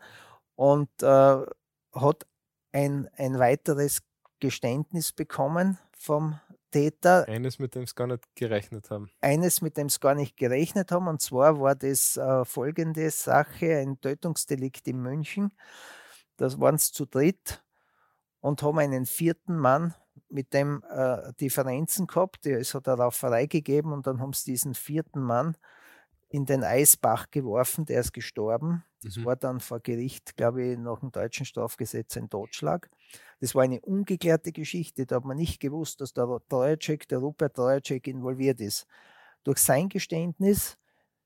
und 0.56 0.90
äh, 1.02 1.46
hat 1.94 2.28
ein, 2.72 3.10
ein 3.16 3.40
weiteres 3.40 4.02
Geständnis 4.40 5.12
bekommen 5.12 5.78
vom 5.98 6.40
Täter. 6.72 7.28
Eines, 7.28 7.60
mit 7.60 7.76
dem 7.76 7.86
sie 7.86 7.96
gar 7.96 8.08
nicht 8.08 8.24
gerechnet 8.36 8.90
haben. 8.90 9.10
Eines, 9.22 9.62
mit 9.62 9.78
dem 9.78 9.90
sie 9.90 10.00
gar 10.00 10.16
nicht 10.16 10.38
gerechnet 10.38 10.92
haben. 10.92 11.08
Und 11.08 11.22
zwar 11.22 11.60
war 11.60 11.76
das 11.76 12.18
äh, 12.18 12.46
folgende 12.46 13.10
Sache: 13.10 13.78
ein 13.78 14.00
Tötungsdelikt 14.00 14.88
in 14.88 15.02
München. 15.02 15.54
Das 16.38 16.60
waren 16.60 16.78
sie 16.78 16.92
zu 16.92 17.06
dritt 17.06 17.64
und 18.40 18.62
haben 18.62 18.80
einen 18.80 19.06
vierten 19.06 19.58
Mann 19.58 19.94
mit 20.30 20.54
dem 20.54 20.84
äh, 20.90 21.34
Differenzen 21.40 22.08
gehabt. 22.08 22.46
Es 22.46 22.74
hat 22.74 22.88
eine 22.88 22.98
Rauferei 22.98 23.46
gegeben 23.46 23.94
und 23.94 24.08
dann 24.08 24.20
haben 24.20 24.34
sie 24.34 24.52
diesen 24.52 24.74
vierten 24.74 25.22
Mann 25.22 25.58
in 26.30 26.46
den 26.46 26.64
Eisbach 26.64 27.32
geworfen, 27.32 27.86
der 27.86 28.02
ist 28.02 28.14
gestorben. 28.14 28.84
Das 29.04 29.18
mhm. 29.18 29.26
war 29.26 29.36
dann 29.36 29.60
vor 29.60 29.80
Gericht, 29.80 30.36
glaube 30.36 30.64
ich, 30.64 30.78
nach 30.78 31.00
dem 31.00 31.12
deutschen 31.12 31.46
Strafgesetz 31.46 32.18
ein 32.18 32.30
Totschlag. 32.30 32.90
Das 33.40 33.56
war 33.56 33.64
eine 33.64 33.80
ungeklärte 33.82 34.52
Geschichte. 34.52 35.06
Da 35.06 35.18
hat 35.18 35.26
man 35.26 35.38
nicht 35.38 35.60
gewusst, 35.60 36.02
dass 36.02 36.14
der 36.14 36.28
Treuercheck, 36.50 37.08
der 37.08 37.20
Rupert 37.20 37.56
Treuercheck 37.56 38.08
involviert 38.08 38.60
ist. 38.60 38.88
Durch 39.44 39.60
sein 39.60 39.88
Geständnis 39.88 40.78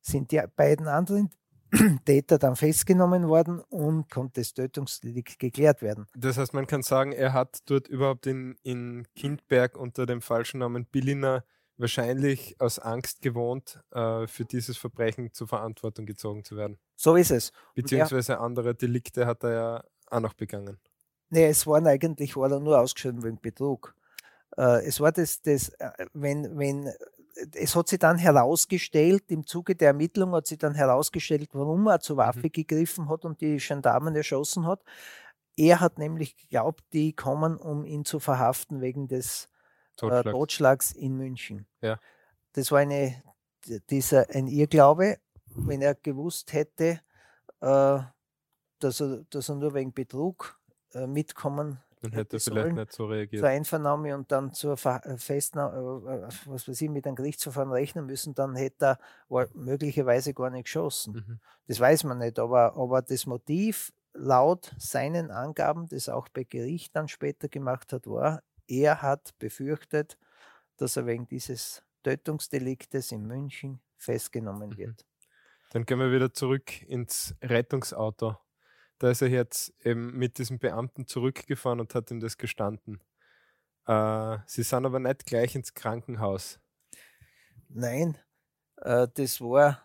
sind 0.01 0.31
die 0.31 0.41
beiden 0.55 0.88
anderen 0.88 1.29
Täter 2.05 2.38
dann 2.38 2.55
festgenommen 2.55 3.27
worden 3.27 3.62
und 3.70 4.10
konnte 4.10 4.41
das 4.41 4.53
Tötungsdelikt 4.53 5.39
geklärt 5.39 5.81
werden. 5.81 6.05
Das 6.15 6.38
heißt, 6.38 6.53
man 6.53 6.67
kann 6.67 6.84
sagen, 6.84 7.13
er 7.13 7.34
hat 7.34 7.60
dort 7.65 7.88
überhaupt 7.88 8.27
in, 8.27 8.58
in 8.62 9.08
Kindberg 9.15 9.77
unter 9.77 10.05
dem 10.05 10.22
falschen 10.22 10.60
Namen 10.60 10.86
Billiner 10.86 11.46
wahrscheinlich 11.82 12.56
aus 12.60 12.80
Angst 12.80 13.22
gewohnt, 13.22 13.80
äh, 13.92 14.28
für 14.28 14.46
dieses 14.46 14.78
Verbrechen 14.78 15.34
zur 15.34 15.48
Verantwortung 15.48 16.06
gezogen 16.06 16.44
zu 16.44 16.56
werden. 16.56 16.78
So 16.96 17.16
ist 17.16 17.32
es. 17.32 17.52
Beziehungsweise 17.76 18.34
er, 18.34 18.42
andere 18.42 18.76
Delikte 18.76 19.26
hat 19.26 19.44
er 19.44 19.52
ja 19.52 19.84
auch 20.10 20.20
noch 20.20 20.34
begangen. 20.34 20.80
Nee, 21.30 21.48
es 21.48 21.66
waren 21.66 21.88
eigentlich, 21.88 22.36
war 22.36 22.52
er 22.52 22.60
nur 22.60 22.80
ausgeschrieben 22.80 23.24
wegen 23.24 23.40
Betrug. 23.40 23.96
Äh, 24.58 24.86
es 24.86 25.00
war 25.00 25.12
das, 25.12 25.42
das 25.42 25.70
äh, 25.70 25.90
wenn, 26.14 26.58
wenn, 26.58 26.90
es 27.54 27.76
hat 27.76 27.88
sich 27.88 28.00
dann 28.00 28.18
herausgestellt, 28.18 29.24
im 29.28 29.46
Zuge 29.46 29.76
der 29.76 29.90
Ermittlung 29.90 30.34
hat 30.34 30.48
sich 30.48 30.58
dann 30.58 30.76
herausgestellt, 30.76 31.50
warum 31.54 31.88
er 31.88 32.00
zur 32.00 32.18
Waffe 32.18 32.48
mhm. 32.48 32.52
gegriffen 32.52 33.10
hat 33.10 33.26
und 33.26 33.42
die 33.42 33.58
Gendarmen 33.58 34.16
erschossen 34.16 34.68
hat. 34.68 34.84
Er 35.58 35.80
hat 35.80 35.98
nämlich 35.98 36.38
geglaubt, 36.38 36.84
die 36.94 37.14
kommen, 37.14 37.58
um 37.58 37.86
ihn 37.86 38.06
zu 38.06 38.20
verhaften 38.20 38.82
wegen 38.82 39.08
des 39.08 39.46
äh, 39.46 39.50
Totschlags, 40.01 40.27
äh, 40.27 40.31
Totschlags 40.31 40.91
in 40.91 41.17
München. 41.17 41.67
Ja. 41.81 42.00
Das 42.53 42.72
war 42.72 42.79
eine, 42.79 43.24
dieser, 43.89 44.29
ein 44.29 44.48
Irrglaube. 44.48 45.17
Wenn 45.53 45.81
er 45.81 45.96
gewusst 45.96 46.53
hätte, 46.53 47.01
äh, 47.62 48.00
dass, 48.79 49.01
er, 49.01 49.24
dass 49.29 49.50
er 49.50 49.55
nur 49.55 49.74
wegen 49.74 49.93
Betrug 49.93 50.60
äh, 50.93 51.08
mitkommen 51.08 51.79
dann 52.01 52.13
hätte 52.13 52.38
er 52.38 52.39
vielleicht 52.39 52.75
nicht 52.75 52.91
so 52.93 53.05
reagiert. 53.05 53.41
Zur 53.41 53.50
Einvernahme 53.50 54.15
und 54.15 54.31
dann 54.31 54.53
zur 54.53 54.74
äh, 54.74 55.17
Festnahme, 55.17 56.27
äh, 56.27 56.34
was 56.48 56.67
weiß 56.67 56.81
ich, 56.81 56.89
mit 56.89 57.05
einem 57.05 57.15
Gerichtsverfahren 57.15 57.72
rechnen 57.72 58.08
müssen, 58.08 58.34
dann 58.34 58.55
hätte 58.55 58.98
er 59.29 59.48
möglicherweise 59.53 60.34
gar 60.34 60.50
nicht 60.50 60.63
geschossen. 60.63 61.13
Mhm. 61.13 61.39
Das 61.67 61.79
weiß 61.79 62.05
man 62.05 62.17
nicht, 62.17 62.39
aber, 62.39 62.75
aber 62.75 63.03
das 63.03 63.27
Motiv 63.27 63.93
laut 64.13 64.74
seinen 64.77 65.29
Angaben, 65.29 65.88
das 65.89 66.10
auch 66.10 66.27
bei 66.29 66.43
Gericht 66.43 66.96
dann 66.96 67.08
später 67.08 67.48
gemacht 67.48 67.93
hat, 67.93 68.08
war, 68.08 68.41
er 68.72 69.01
hat 69.01 69.38
befürchtet, 69.40 70.18
dass 70.78 70.98
er 70.98 71.06
wegen 71.06 71.28
dieses 71.28 71.84
Tötungsdeliktes 72.04 73.12
in 73.12 73.28
München 73.28 73.82
festgenommen 73.98 74.72
mhm. 74.72 74.78
wird. 74.78 75.06
Dann 75.72 75.86
gehen 75.86 76.00
wir 76.00 76.12
wieder 76.12 76.34
zurück 76.34 76.82
ins 76.84 77.36
Rettungsauto 77.42 78.38
da 79.01 79.10
ist 79.10 79.24
er 79.24 79.30
jetzt 79.30 79.74
eben 79.84 80.16
mit 80.16 80.38
diesem 80.38 80.60
Beamten 80.60 81.08
zurückgefahren 81.08 81.80
und 81.80 81.96
hat 81.96 82.12
ihm 82.12 82.20
das 82.20 82.38
gestanden. 82.38 83.01
Äh, 83.88 84.38
sie 84.46 84.62
sind 84.62 84.86
aber 84.86 85.00
nicht 85.00 85.25
gleich 85.25 85.56
ins 85.56 85.74
Krankenhaus. 85.74 86.60
Nein, 87.68 88.16
äh, 88.78 89.08
das 89.12 89.42
war 89.42 89.82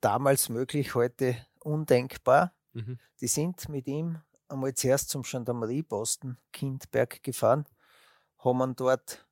damals 0.00 0.48
möglich, 0.48 0.96
heute 0.96 1.36
undenkbar. 1.60 2.52
Mhm. 2.72 2.98
Die 3.20 3.28
sind 3.28 3.68
mit 3.68 3.86
ihm 3.86 4.20
einmal 4.48 4.74
zuerst 4.74 5.10
zum 5.10 5.22
Gendarmerieposten 5.22 6.38
Kindberg 6.52 7.22
gefahren, 7.22 7.66
haben 8.38 8.62
ihn 8.62 8.76
dort 8.76 9.26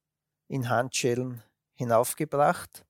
in 0.48 0.68
Handschellen 0.68 1.42
hinaufgebracht 1.74 2.84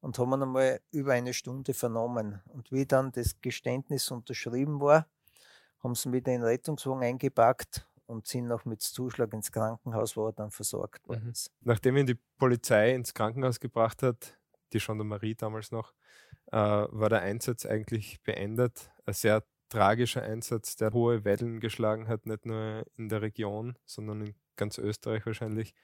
und 0.00 0.18
haben 0.18 0.32
ihn 0.34 0.42
einmal 0.42 0.80
über 0.90 1.12
eine 1.12 1.34
Stunde 1.34 1.74
vernommen. 1.74 2.42
Und 2.48 2.70
wie 2.72 2.86
dann 2.86 3.12
das 3.12 3.40
Geständnis 3.40 4.10
unterschrieben 4.10 4.80
war, 4.80 5.06
haben 5.82 5.94
sie 5.94 6.12
wieder 6.12 6.32
in 6.32 6.40
den 6.40 6.46
Rettungswagen 6.46 7.02
eingepackt 7.02 7.86
und 8.06 8.26
sind 8.26 8.48
noch 8.48 8.64
mit 8.64 8.82
Zuschlag 8.82 9.32
ins 9.32 9.52
Krankenhaus, 9.52 10.16
wo 10.16 10.26
er 10.26 10.32
dann 10.32 10.50
versorgt 10.50 11.06
worden 11.08 11.24
mhm. 11.24 11.30
ist. 11.30 11.50
Nachdem 11.60 11.96
ihn 11.96 12.06
die 12.06 12.18
Polizei 12.36 12.94
ins 12.94 13.14
Krankenhaus 13.14 13.60
gebracht 13.60 14.02
hat, 14.02 14.38
die 14.72 14.78
Gendarmerie 14.78 15.34
damals 15.34 15.70
noch, 15.70 15.92
äh, 16.52 16.56
war 16.56 17.08
der 17.08 17.22
Einsatz 17.22 17.64
eigentlich 17.64 18.20
beendet. 18.22 18.90
Ein 19.06 19.14
sehr 19.14 19.44
tragischer 19.68 20.22
Einsatz, 20.22 20.76
der 20.76 20.92
hohe 20.92 21.24
Wellen 21.24 21.60
geschlagen 21.60 22.08
hat, 22.08 22.26
nicht 22.26 22.46
nur 22.46 22.84
in 22.96 23.08
der 23.08 23.22
Region, 23.22 23.78
sondern 23.84 24.22
in 24.22 24.34
ganz 24.56 24.78
Österreich 24.78 25.24
wahrscheinlich. 25.26 25.74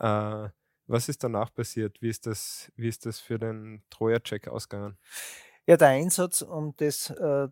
Äh, 0.00 0.48
was 0.86 1.08
ist 1.08 1.24
danach 1.24 1.52
passiert? 1.52 2.02
Wie 2.02 2.10
ist 2.10 2.26
das, 2.26 2.70
wie 2.76 2.88
ist 2.88 3.06
das 3.06 3.18
für 3.18 3.38
den 3.38 3.82
Troja-Check 3.90 4.48
ausgegangen? 4.48 4.98
Ja, 5.66 5.76
der 5.76 5.88
Einsatz, 5.88 6.42
um 6.42 6.74
das 6.76 7.10
äh, 7.10 7.48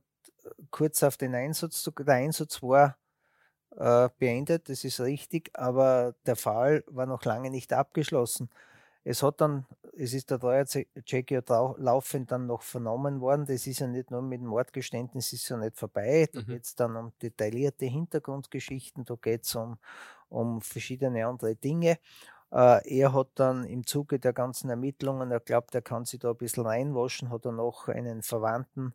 kurz 0.71 1.02
auf 1.02 1.16
den 1.16 1.35
Einsatz 1.35 1.83
zu 1.83 1.90
Der 1.92 2.16
Einsatz 2.16 2.62
war 2.62 2.99
äh, 3.76 4.09
beendet, 4.19 4.69
das 4.69 4.85
ist 4.85 5.00
richtig, 5.00 5.50
aber 5.54 6.14
der 6.26 6.37
Fall 6.37 6.85
war 6.88 7.07
noch 7.07 7.25
lange 7.25 7.50
nicht 7.50 7.73
abgeschlossen. 7.73 8.50
Es 9.04 9.23
hat 9.23 9.40
dann, 9.40 9.66
es 9.97 10.12
ist 10.12 10.31
der 10.31 10.38
Treuercheck 10.38 11.31
ja 11.31 11.42
laufend 11.76 12.31
dann 12.31 12.47
noch 12.47 12.62
vernommen 12.62 13.21
worden. 13.21 13.47
Das 13.47 13.66
ist 13.66 13.81
ja 13.81 13.88
nicht 13.88 14.12
nur 14.12 14.23
mit 14.23 14.40
dem 14.40 14.47
Mordgeständnis, 14.47 15.33
ist 15.33 15.49
ja 15.49 15.57
nicht 15.57 15.76
vorbei. 15.76 16.28
Da 16.33 16.40
mhm. 16.40 16.47
geht 16.47 16.64
es 16.64 16.75
dann 16.76 16.97
um 16.97 17.12
detaillierte 17.21 17.87
Hintergrundgeschichten, 17.87 19.04
da 19.04 19.16
geht 19.21 19.45
es 19.45 19.54
um, 19.57 19.78
um 20.33 20.61
verschiedene 20.61 21.27
andere 21.27 21.55
Dinge. 21.57 21.99
Äh, 22.51 23.01
er 23.01 23.12
hat 23.15 23.29
dann 23.35 23.65
im 23.65 23.87
Zuge 23.87 24.19
der 24.19 24.33
ganzen 24.33 24.69
Ermittlungen, 24.71 25.31
er 25.31 25.41
glaubt, 25.41 25.75
er 25.75 25.83
kann 25.83 26.05
sich 26.05 26.21
da 26.21 26.31
ein 26.31 26.37
bisschen 26.37 26.67
reinwaschen, 26.67 27.31
hat 27.31 27.47
er 27.47 27.53
noch 27.53 27.89
einen 27.89 28.23
Verwandten 28.23 28.95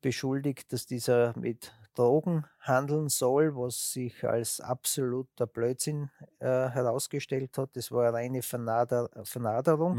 beschuldigt, 0.00 0.72
dass 0.72 0.86
dieser 0.86 1.36
mit 1.36 1.72
Drogen 1.94 2.46
handeln 2.60 3.08
soll, 3.08 3.56
was 3.56 3.92
sich 3.92 4.24
als 4.24 4.60
absoluter 4.60 5.46
Blödsinn 5.46 6.10
äh, 6.38 6.46
herausgestellt 6.46 7.58
hat. 7.58 7.70
Das 7.74 7.90
war 7.90 8.04
eine 8.04 8.16
reine 8.16 8.42
Vernader 8.42 9.08
Vernaderung. 9.24 9.96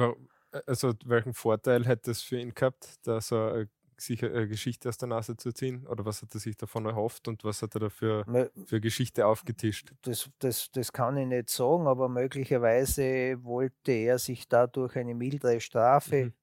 Also 0.66 0.94
welchen 1.06 1.34
Vorteil 1.34 1.86
hätte 1.86 2.12
es 2.12 2.22
für 2.22 2.40
ihn 2.40 2.54
gehabt, 2.54 2.96
da 3.04 3.22
so 3.22 3.36
eine, 3.38 3.46
sich 3.46 3.60
eine 3.60 3.70
Geschichte 4.00 4.90
aus 4.90 4.98
der 4.98 5.08
Nase 5.08 5.38
zu 5.38 5.52
ziehen? 5.52 5.88
Oder 5.88 6.06
was 6.06 6.22
hat 6.22 6.34
er 6.34 6.40
sich 6.40 6.58
davon 6.58 6.86
erhofft 6.86 7.28
und 7.28 7.44
was 7.44 7.62
hat 7.62 7.76
er 7.76 7.82
dafür 7.82 8.50
für 8.66 8.82
Geschichte 8.82 9.26
aufgetischt? 9.26 9.94
Das, 10.02 10.30
das, 10.40 10.72
das 10.72 10.92
kann 10.92 11.18
ich 11.18 11.28
nicht 11.28 11.50
sagen, 11.50 11.88
aber 11.88 12.10
möglicherweise 12.10 13.44
wollte 13.44 13.92
er 13.92 14.20
sich 14.20 14.48
dadurch 14.48 14.96
eine 14.96 15.16
mildere 15.16 15.60
Strafe 15.60 16.26
mhm 16.26 16.34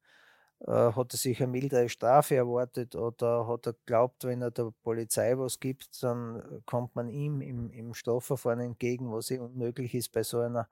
äh, 0.61 0.73
hat 0.73 1.13
er 1.13 1.19
sich 1.19 1.43
eine 1.43 1.53
mildere 1.53 1.89
Strafe 1.89 2.37
erwartet 2.37 2.95
oder 2.95 3.47
hat 3.47 3.67
er 3.67 3.75
geglaubt, 3.75 4.25
wenn 4.25 4.43
er 4.43 4.51
der 4.51 4.73
Polizei 4.83 5.37
was 5.37 5.61
gibt, 5.61 6.03
dann 6.03 6.63
kommt 6.65 6.95
man 6.95 7.09
ihm 7.09 7.41
im, 7.41 7.71
im 7.71 7.95
Strafverfahren 7.95 8.61
entgegen, 8.61 9.13
was 9.13 9.31
eh 9.31 9.39
unmöglich 9.39 9.95
ist 9.95 10.13
bei 10.13 10.23
so 10.23 10.41
einer 10.41 10.69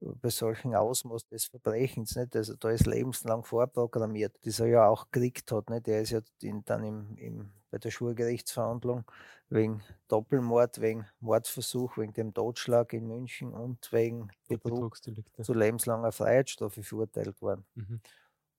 bei 0.00 0.30
solchen 0.30 0.74
Ausmaß 0.74 1.26
des 1.28 1.46
Verbrechens, 1.46 2.16
nicht? 2.16 2.36
Also 2.36 2.54
da 2.56 2.70
ist 2.70 2.86
lebenslang 2.86 3.44
vorprogrammiert, 3.44 4.36
das 4.44 4.60
er 4.60 4.66
ja 4.66 4.86
auch 4.88 5.10
gekriegt 5.10 5.50
hat, 5.52 5.70
nicht? 5.70 5.86
Der 5.86 6.02
ist 6.02 6.10
ja 6.10 6.20
dann 6.64 6.84
im, 6.84 7.16
im, 7.16 7.50
bei 7.70 7.78
der 7.78 7.90
Schwurgerichtsverhandlung 7.90 9.04
wegen 9.48 9.82
Doppelmord, 10.08 10.80
wegen 10.80 11.06
Mordversuch, 11.20 11.96
wegen 11.98 12.12
dem 12.12 12.34
Totschlag 12.34 12.92
in 12.92 13.06
München 13.06 13.54
und 13.54 13.90
wegen 13.92 14.28
Betrug 14.48 14.96
zu 15.42 15.54
lebenslanger 15.54 16.12
Freiheitsstrafe 16.12 16.82
verurteilt 16.82 17.40
worden. 17.40 17.64
Mhm. 17.74 18.00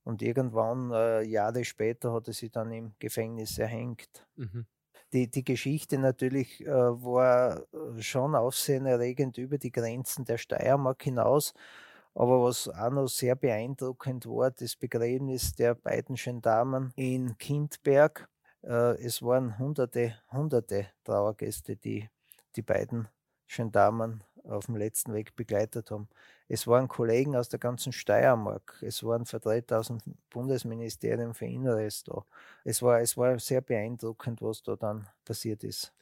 Und 0.03 0.21
irgendwann, 0.21 0.91
äh, 0.91 1.21
Jahre 1.23 1.65
später, 1.65 2.13
hat 2.13 2.27
er 2.27 2.33
sich 2.33 2.51
dann 2.51 2.71
im 2.71 2.93
Gefängnis 2.99 3.57
erhängt. 3.57 4.25
Mhm. 4.37 4.65
Die, 5.13 5.29
die 5.29 5.43
Geschichte 5.43 5.97
natürlich 5.97 6.65
äh, 6.65 6.67
war 6.67 7.61
äh, 7.73 8.01
schon 8.01 8.35
aufsehenerregend 8.35 9.37
über 9.37 9.57
die 9.57 9.71
Grenzen 9.71 10.25
der 10.25 10.37
Steiermark 10.37 11.01
hinaus. 11.03 11.53
Aber 12.13 12.43
was 12.43 12.67
auch 12.67 12.89
noch 12.89 13.07
sehr 13.07 13.35
beeindruckend 13.35 14.25
war, 14.25 14.51
das 14.51 14.75
Begräbnis 14.75 15.53
der 15.53 15.75
beiden 15.75 16.15
Gendarmen 16.15 16.91
in 16.95 17.37
Kindberg. 17.37 18.27
Äh, 18.63 19.01
es 19.01 19.21
waren 19.21 19.57
hunderte, 19.59 20.15
hunderte 20.31 20.87
Trauergäste, 21.03 21.77
die 21.77 22.09
die 22.55 22.63
beiden 22.63 23.07
Gendarmen 23.47 24.23
auf 24.43 24.65
dem 24.65 24.75
letzten 24.75 25.13
Weg 25.13 25.35
begleitet 25.35 25.91
haben. 25.91 26.09
Es 26.47 26.67
waren 26.67 26.87
Kollegen 26.87 27.35
aus 27.35 27.49
der 27.49 27.59
ganzen 27.59 27.91
Steiermark, 27.91 28.77
es 28.81 29.03
waren 29.03 29.25
Vertreter 29.25 29.79
aus 29.79 29.87
dem 29.87 29.99
Bundesministerium 30.29 31.33
für 31.33 31.45
Inneres 31.45 32.03
da. 32.03 32.23
Es 32.63 32.81
war, 32.81 33.01
es 33.01 33.17
war 33.17 33.37
sehr 33.39 33.61
beeindruckend, 33.61 34.41
was 34.41 34.63
da 34.63 34.75
dann 34.75 35.07
passiert 35.25 35.63
ist. 35.63 35.93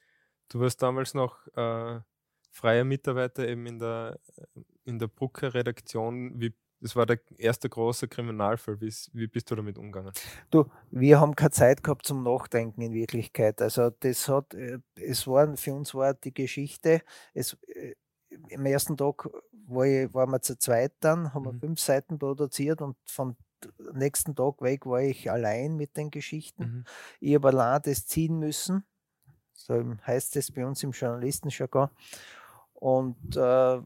Du 0.49 0.59
warst 0.59 0.81
damals 0.81 1.13
noch 1.13 1.47
äh, 1.55 1.99
freier 2.51 2.83
Mitarbeiter 2.83 3.47
eben 3.47 3.65
in 3.65 3.79
der, 3.79 4.19
in 4.83 4.99
der 4.99 5.07
Brucker-Redaktion. 5.07 6.39
Wie 6.39 6.53
das 6.81 6.95
war 6.95 7.05
der 7.07 7.19
erste 7.37 7.67
große 7.67 8.07
Kriminalfall. 8.07 8.79
Wie, 8.79 8.93
wie 9.13 9.27
bist 9.27 9.49
du 9.49 9.55
damit 9.55 9.77
umgegangen? 9.77 10.11
Du, 10.51 10.65
wir 10.91 11.19
haben 11.19 11.35
keine 11.35 11.51
Zeit 11.51 11.83
gehabt 11.83 12.05
zum 12.05 12.21
Nachdenken 12.21 12.81
in 12.81 12.93
Wirklichkeit. 12.93 13.59
Also 13.61 13.89
das 13.89 14.27
hat, 14.29 14.53
äh, 14.53 14.79
es 14.95 15.25
war, 15.25 15.55
für 15.57 15.73
uns 15.73 15.95
war 15.95 16.13
die 16.13 16.33
Geschichte, 16.33 17.01
es, 17.33 17.57
äh, 17.67 17.95
am 18.53 18.65
ersten 18.65 18.97
Tag 18.97 19.27
war 19.67 19.85
ich, 19.85 20.13
waren 20.13 20.31
wir 20.31 20.41
zu 20.41 20.57
zweit 20.57 20.93
dann, 20.99 21.33
haben 21.33 21.43
mhm. 21.43 21.53
wir 21.53 21.59
fünf 21.59 21.79
Seiten 21.79 22.19
produziert 22.19 22.81
und 22.81 22.97
vom 23.05 23.35
nächsten 23.93 24.35
Tag 24.35 24.61
weg 24.61 24.85
war 24.85 25.01
ich 25.01 25.31
allein 25.31 25.75
mit 25.75 25.97
den 25.97 26.11
Geschichten. 26.11 26.63
Mhm. 26.63 26.83
Ich 27.19 27.35
habe 27.35 27.49
allein 27.49 27.81
das 27.83 28.05
ziehen 28.05 28.39
müssen. 28.39 28.83
So 29.53 29.95
heißt 30.05 30.35
es 30.35 30.51
bei 30.51 30.65
uns 30.65 30.83
im 30.83 30.91
Journalistenjargon. 30.91 31.89
Und 32.73 33.35
äh, 33.35 33.81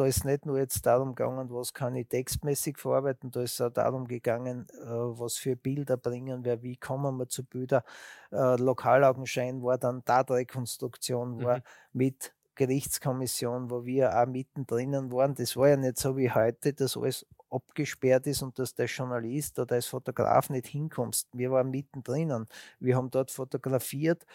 da 0.00 0.06
ist 0.06 0.24
nicht 0.24 0.46
nur 0.46 0.58
jetzt 0.58 0.86
darum 0.86 1.14
gegangen, 1.14 1.50
was 1.50 1.74
kann 1.74 1.96
ich 1.96 2.08
textmäßig 2.08 2.78
verarbeiten, 2.78 3.30
da 3.30 3.42
ist 3.42 3.60
auch 3.60 3.70
darum 3.70 4.06
gegangen, 4.06 4.66
äh, 4.70 4.86
was 4.86 5.36
für 5.36 5.56
Bilder 5.56 5.96
bringen 5.96 6.44
wir, 6.44 6.62
wie 6.62 6.76
kommen 6.76 7.16
wir 7.16 7.28
zu 7.28 7.44
Bildern. 7.44 7.82
Äh, 8.30 8.56
Lokalaugenschein 8.56 9.62
war 9.62 9.78
dann 9.78 10.04
Tatrekonstruktion, 10.04 11.42
war 11.42 11.58
mhm. 11.58 11.62
mit 11.92 12.32
Gerichtskommission, 12.60 13.70
wo 13.70 13.86
wir 13.86 14.14
auch 14.14 14.26
mittendrin 14.26 14.92
waren. 15.10 15.34
Das 15.34 15.56
war 15.56 15.70
ja 15.70 15.76
nicht 15.78 15.96
so 15.96 16.18
wie 16.18 16.30
heute, 16.30 16.74
dass 16.74 16.94
alles 16.94 17.26
abgesperrt 17.48 18.26
ist 18.26 18.42
und 18.42 18.58
dass 18.58 18.74
der 18.74 18.84
Journalist 18.84 19.58
oder 19.58 19.76
als 19.76 19.86
Fotograf 19.86 20.50
nicht 20.50 20.66
hinkommst. 20.66 21.30
Wir 21.32 21.50
waren 21.50 21.70
mittendrin. 21.70 22.46
Wir 22.78 22.96
haben 22.96 23.10
dort 23.10 23.30
fotografiert. 23.30 24.26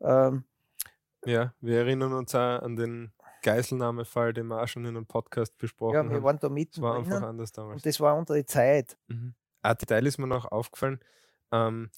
Ähm, 0.00 0.44
ja, 1.26 1.52
wir 1.60 1.80
erinnern 1.80 2.14
uns 2.14 2.34
auch 2.34 2.62
an 2.62 2.76
den 2.76 3.12
Geiselnahmefall, 3.42 4.32
den 4.32 4.46
wir 4.46 4.62
auch 4.62 4.68
schon 4.68 4.86
in 4.86 4.96
einem 4.96 5.04
Podcast 5.04 5.58
besprochen 5.58 5.98
haben. 5.98 6.08
Ja, 6.08 6.14
wir 6.14 6.22
waren 6.22 6.38
da 6.38 6.48
mitten. 6.48 6.80
Das 6.80 6.82
war 6.82 6.96
einfach 6.96 7.22
anders 7.22 7.52
damals. 7.52 7.76
Und 7.76 7.86
das 7.86 8.00
war 8.00 8.16
unsere 8.16 8.46
Zeit. 8.46 8.96
Mhm. 9.08 9.34
Ein 9.60 9.76
Detail 9.76 10.06
ist 10.06 10.16
mir 10.16 10.26
noch 10.26 10.50
aufgefallen. 10.50 10.98
Ähm, 11.52 11.90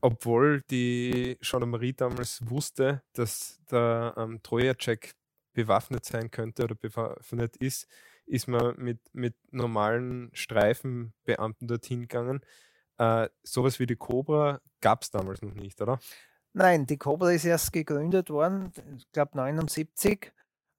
obwohl 0.00 0.62
die 0.70 1.38
Gendarmerie 1.40 1.92
damals 1.92 2.40
wusste, 2.48 3.02
dass 3.12 3.60
der 3.70 4.14
ähm, 4.16 4.42
Troja-Check 4.42 5.14
bewaffnet 5.54 6.04
sein 6.04 6.30
könnte 6.30 6.64
oder 6.64 6.74
bewaffnet 6.74 7.56
ist, 7.56 7.86
ist 8.26 8.48
man 8.48 8.74
mit, 8.76 9.00
mit 9.12 9.34
normalen 9.50 10.30
Streifenbeamten 10.32 11.68
dorthin 11.68 12.02
gegangen. 12.02 12.40
Äh, 12.98 13.28
sowas 13.42 13.78
wie 13.78 13.86
die 13.86 13.96
Cobra 13.96 14.60
gab 14.80 15.02
es 15.02 15.10
damals 15.10 15.42
noch 15.42 15.54
nicht, 15.54 15.80
oder? 15.80 15.98
Nein, 16.52 16.86
die 16.86 16.98
Cobra 16.98 17.32
ist 17.32 17.44
erst 17.44 17.72
gegründet 17.72 18.30
worden, 18.30 18.72
ich 18.96 19.10
glaube 19.10 19.36
79 19.36 20.32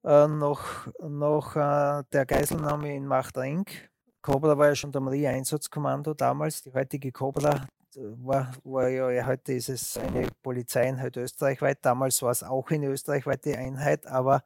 äh, 0.04 0.26
nach, 0.26 0.88
nach 1.00 1.56
äh, 2.00 2.04
der 2.12 2.26
Geiselnahme 2.26 2.94
in 2.94 3.06
Machtrenk. 3.06 3.90
Cobra 4.22 4.56
war 4.56 4.68
ja 4.68 4.74
schon 4.74 4.92
der 4.92 5.02
Marie-Einsatzkommando 5.02 6.14
damals. 6.14 6.62
Die 6.62 6.72
heutige 6.72 7.12
Cobra 7.12 7.66
war, 7.96 8.52
war 8.64 8.88
ja, 8.88 9.26
heute 9.26 9.54
ist 9.54 9.68
es 9.68 9.96
eine 9.96 10.28
Polizeieinheit 10.42 11.16
österreichweit. 11.16 11.78
Damals 11.82 12.22
war 12.22 12.30
es 12.30 12.42
auch 12.42 12.70
eine 12.70 12.88
österreichweite 12.88 13.56
Einheit, 13.56 14.06
aber 14.06 14.42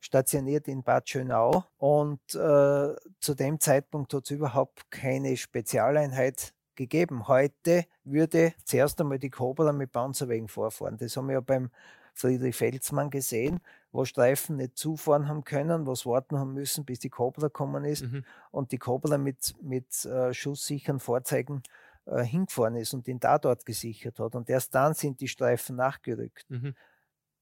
stationiert 0.00 0.68
in 0.68 0.82
Bad 0.82 1.08
Schönau. 1.08 1.64
Und 1.78 2.20
äh, 2.34 2.94
zu 3.20 3.34
dem 3.36 3.60
Zeitpunkt 3.60 4.14
hat 4.14 4.24
es 4.24 4.30
überhaupt 4.30 4.90
keine 4.90 5.36
Spezialeinheit 5.36 6.54
gegeben. 6.74 7.28
Heute 7.28 7.86
würde 8.04 8.54
zuerst 8.64 9.00
einmal 9.00 9.18
die 9.18 9.30
Cobra 9.30 9.72
mit 9.72 9.92
Panzerwegen 9.92 10.48
vorfahren. 10.48 10.96
Das 10.96 11.16
haben 11.16 11.26
wir 11.26 11.34
ja 11.34 11.40
beim 11.40 11.70
Friedrich 12.14 12.56
Felsmann 12.56 13.10
gesehen 13.10 13.60
wo 13.92 14.06
Streifen 14.06 14.56
nicht 14.56 14.76
zufahren 14.76 15.28
haben 15.28 15.44
können, 15.44 15.86
was 15.86 16.06
warten 16.06 16.38
haben 16.38 16.54
müssen, 16.54 16.84
bis 16.84 16.98
die 16.98 17.10
Cobra 17.10 17.42
gekommen 17.48 17.84
ist 17.84 18.02
mhm. 18.02 18.24
und 18.50 18.72
die 18.72 18.78
Cobra 18.78 19.18
mit, 19.18 19.54
mit 19.62 20.04
äh, 20.06 20.32
schusssicheren 20.32 20.98
Fahrzeugen 20.98 21.62
äh, 22.06 22.22
hingefahren 22.22 22.76
ist 22.76 22.94
und 22.94 23.06
den 23.06 23.20
Tatort 23.20 23.64
gesichert 23.64 24.18
hat. 24.18 24.34
Und 24.34 24.48
erst 24.50 24.74
dann 24.74 24.94
sind 24.94 25.20
die 25.20 25.28
Streifen 25.28 25.76
nachgerückt. 25.76 26.48
Mhm. 26.48 26.74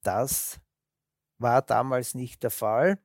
Das 0.03 0.61
war 1.39 1.63
damals 1.63 2.15
nicht 2.15 2.43
der 2.43 2.51
Fall. 2.51 2.99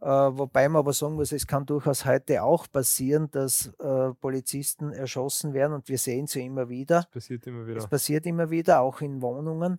Äh, 0.00 0.06
wobei 0.06 0.68
man 0.68 0.80
aber 0.80 0.94
sagen 0.94 1.14
muss, 1.14 1.32
es 1.32 1.46
kann 1.46 1.66
durchaus 1.66 2.06
heute 2.06 2.42
auch 2.42 2.66
passieren, 2.70 3.30
dass 3.30 3.66
äh, 3.78 4.14
Polizisten 4.14 4.92
erschossen 4.92 5.52
werden 5.52 5.74
und 5.74 5.88
wir 5.88 5.98
sehen 5.98 6.26
sie 6.26 6.46
immer 6.46 6.70
wieder. 6.70 7.00
Das 7.02 7.10
passiert 7.10 7.46
immer 7.46 7.66
wieder. 7.66 7.74
Das 7.74 7.88
passiert 7.88 8.24
immer 8.24 8.50
wieder, 8.50 8.80
auch 8.80 9.02
in 9.02 9.20
Wohnungen 9.20 9.78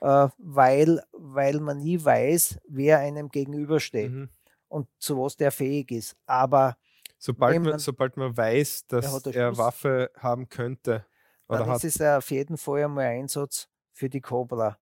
äh, 0.00 0.28
weil, 0.38 1.02
weil 1.12 1.60
man 1.60 1.78
nie 1.78 2.02
weiß, 2.02 2.60
wer 2.68 2.98
einem 2.98 3.28
gegenübersteht 3.28 4.10
mhm. 4.10 4.28
und 4.68 4.88
zu 4.98 5.18
was 5.18 5.36
der 5.36 5.52
fähig 5.52 5.90
ist. 5.90 6.16
Aber 6.26 6.76
sobald 7.20 7.62
man, 7.62 7.78
sobald 7.78 8.16
man 8.16 8.36
weiß, 8.36 8.86
dass 8.88 9.24
er, 9.26 9.56
Waffe 9.56 10.10
haben 10.16 10.48
könnte, 10.48 11.06
oder 11.46 11.60
dann 11.60 11.70
hat, 11.70 11.84
ist 11.84 12.00
es 12.00 12.02
auf 12.02 12.30
jeden 12.30 12.56
Fall 12.56 12.84
einmal 12.84 13.06
Einsatz 13.06 13.68
für 13.92 14.08
die 14.08 14.20
Cobra. 14.20 14.78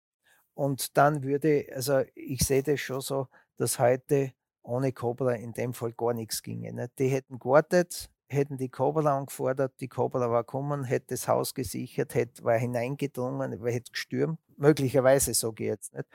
Und 0.55 0.96
dann 0.96 1.22
würde, 1.22 1.66
also 1.74 2.03
ich 2.14 2.40
sehe 2.40 2.62
das 2.62 2.81
schon 2.81 3.01
so, 3.01 3.29
dass 3.57 3.79
heute 3.79 4.33
ohne 4.62 4.92
Cobra 4.92 5.35
in 5.35 5.53
dem 5.53 5.72
Fall 5.72 5.92
gar 5.92 6.14
nichts 6.14 6.42
ginge. 6.42 6.72
Ne? 6.72 6.90
Die 6.98 7.09
hätten 7.09 7.38
gewartet, 7.38 8.11
hätten 8.29 8.57
die 8.57 8.68
Cobra 8.68 9.16
angefordert, 9.16 9.72
die 9.81 9.88
Cobra 9.88 10.31
war 10.31 10.44
gekommen, 10.44 10.85
hätte 10.85 11.14
das 11.14 11.27
Haus 11.27 11.55
gesichert, 11.55 12.14
hätte, 12.14 12.44
war 12.44 12.59
hineingedrungen, 12.59 13.64
hätte 13.64 13.90
gestürmt. 13.90 14.38
Möglicherweise 14.57 15.33
so 15.35 15.53
geht 15.53 15.81
es 15.81 15.92
nicht. 15.92 16.09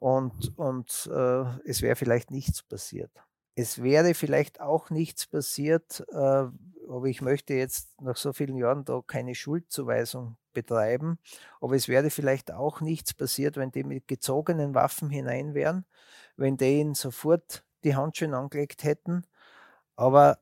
Und, 0.00 0.58
und 0.58 1.08
äh, 1.12 1.44
es 1.64 1.82
wäre 1.82 1.94
vielleicht 1.94 2.30
nichts 2.30 2.62
passiert. 2.62 3.12
Es 3.56 3.82
wäre 3.82 4.14
vielleicht 4.14 4.60
auch 4.60 4.90
nichts 4.90 5.26
passiert, 5.26 6.04
äh, 6.10 6.14
aber 6.16 7.04
ich 7.06 7.22
möchte 7.22 7.54
jetzt 7.54 8.00
nach 8.00 8.16
so 8.16 8.32
vielen 8.32 8.56
Jahren 8.56 8.84
da 8.84 9.00
keine 9.06 9.34
Schuldzuweisung 9.34 10.36
betreiben. 10.52 11.18
Aber 11.60 11.76
es 11.76 11.88
wäre 11.88 12.10
vielleicht 12.10 12.52
auch 12.52 12.80
nichts 12.80 13.14
passiert, 13.14 13.56
wenn 13.56 13.70
die 13.70 13.84
mit 13.84 14.08
gezogenen 14.08 14.74
Waffen 14.74 15.08
hinein 15.08 15.54
wären, 15.54 15.86
wenn 16.36 16.56
die 16.56 16.80
ihnen 16.80 16.94
sofort 16.94 17.64
die 17.84 17.94
Handschuhe 17.96 18.36
angelegt 18.36 18.82
hätten. 18.84 19.24
Aber 19.96 20.38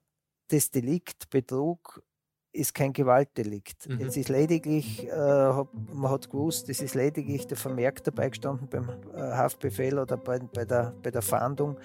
das 0.48 0.70
Delikt 0.70 1.30
Betrug 1.30 2.02
ist 2.52 2.74
kein 2.74 2.92
Gewaltdelikt. 2.92 3.88
Mhm. 3.88 4.06
Es 4.06 4.16
ist 4.16 4.28
lediglich, 4.28 5.08
äh, 5.08 5.14
man 5.14 6.10
hat 6.10 6.28
gewusst, 6.30 6.68
es 6.68 6.82
ist 6.82 6.94
lediglich 6.94 7.46
der 7.46 7.56
Vermerk 7.56 8.04
dabei 8.04 8.28
gestanden 8.28 8.68
beim 8.68 8.88
äh, 9.14 9.20
Haftbefehl 9.20 9.98
oder 9.98 10.16
bei, 10.16 10.38
bei, 10.38 10.64
der, 10.64 10.94
bei 11.02 11.10
der 11.10 11.22
Fahndung, 11.22 11.78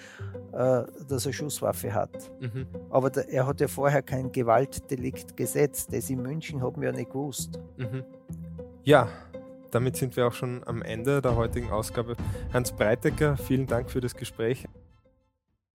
äh, 0.52 0.82
dass 1.08 1.26
er 1.26 1.32
Schusswaffe 1.32 1.92
hat. 1.92 2.30
Mhm. 2.40 2.66
Aber 2.90 3.10
der, 3.10 3.28
er 3.30 3.46
hat 3.46 3.60
ja 3.60 3.68
vorher 3.68 4.02
kein 4.02 4.30
Gewaltdelikt 4.30 5.36
gesetzt. 5.36 5.92
Das 5.92 6.10
in 6.10 6.22
München 6.22 6.62
haben 6.62 6.80
wir 6.80 6.90
ja 6.90 6.96
nicht 6.96 7.10
gewusst. 7.10 7.58
Mhm. 7.78 8.04
Ja, 8.84 9.08
damit 9.70 9.96
sind 9.96 10.16
wir 10.16 10.26
auch 10.26 10.32
schon 10.32 10.62
am 10.66 10.82
Ende 10.82 11.22
der 11.22 11.36
heutigen 11.36 11.70
Ausgabe. 11.70 12.16
Hans 12.52 12.72
Breitecker, 12.72 13.36
vielen 13.36 13.66
Dank 13.66 13.90
für 13.90 14.00
das 14.00 14.14
Gespräch. 14.14 14.66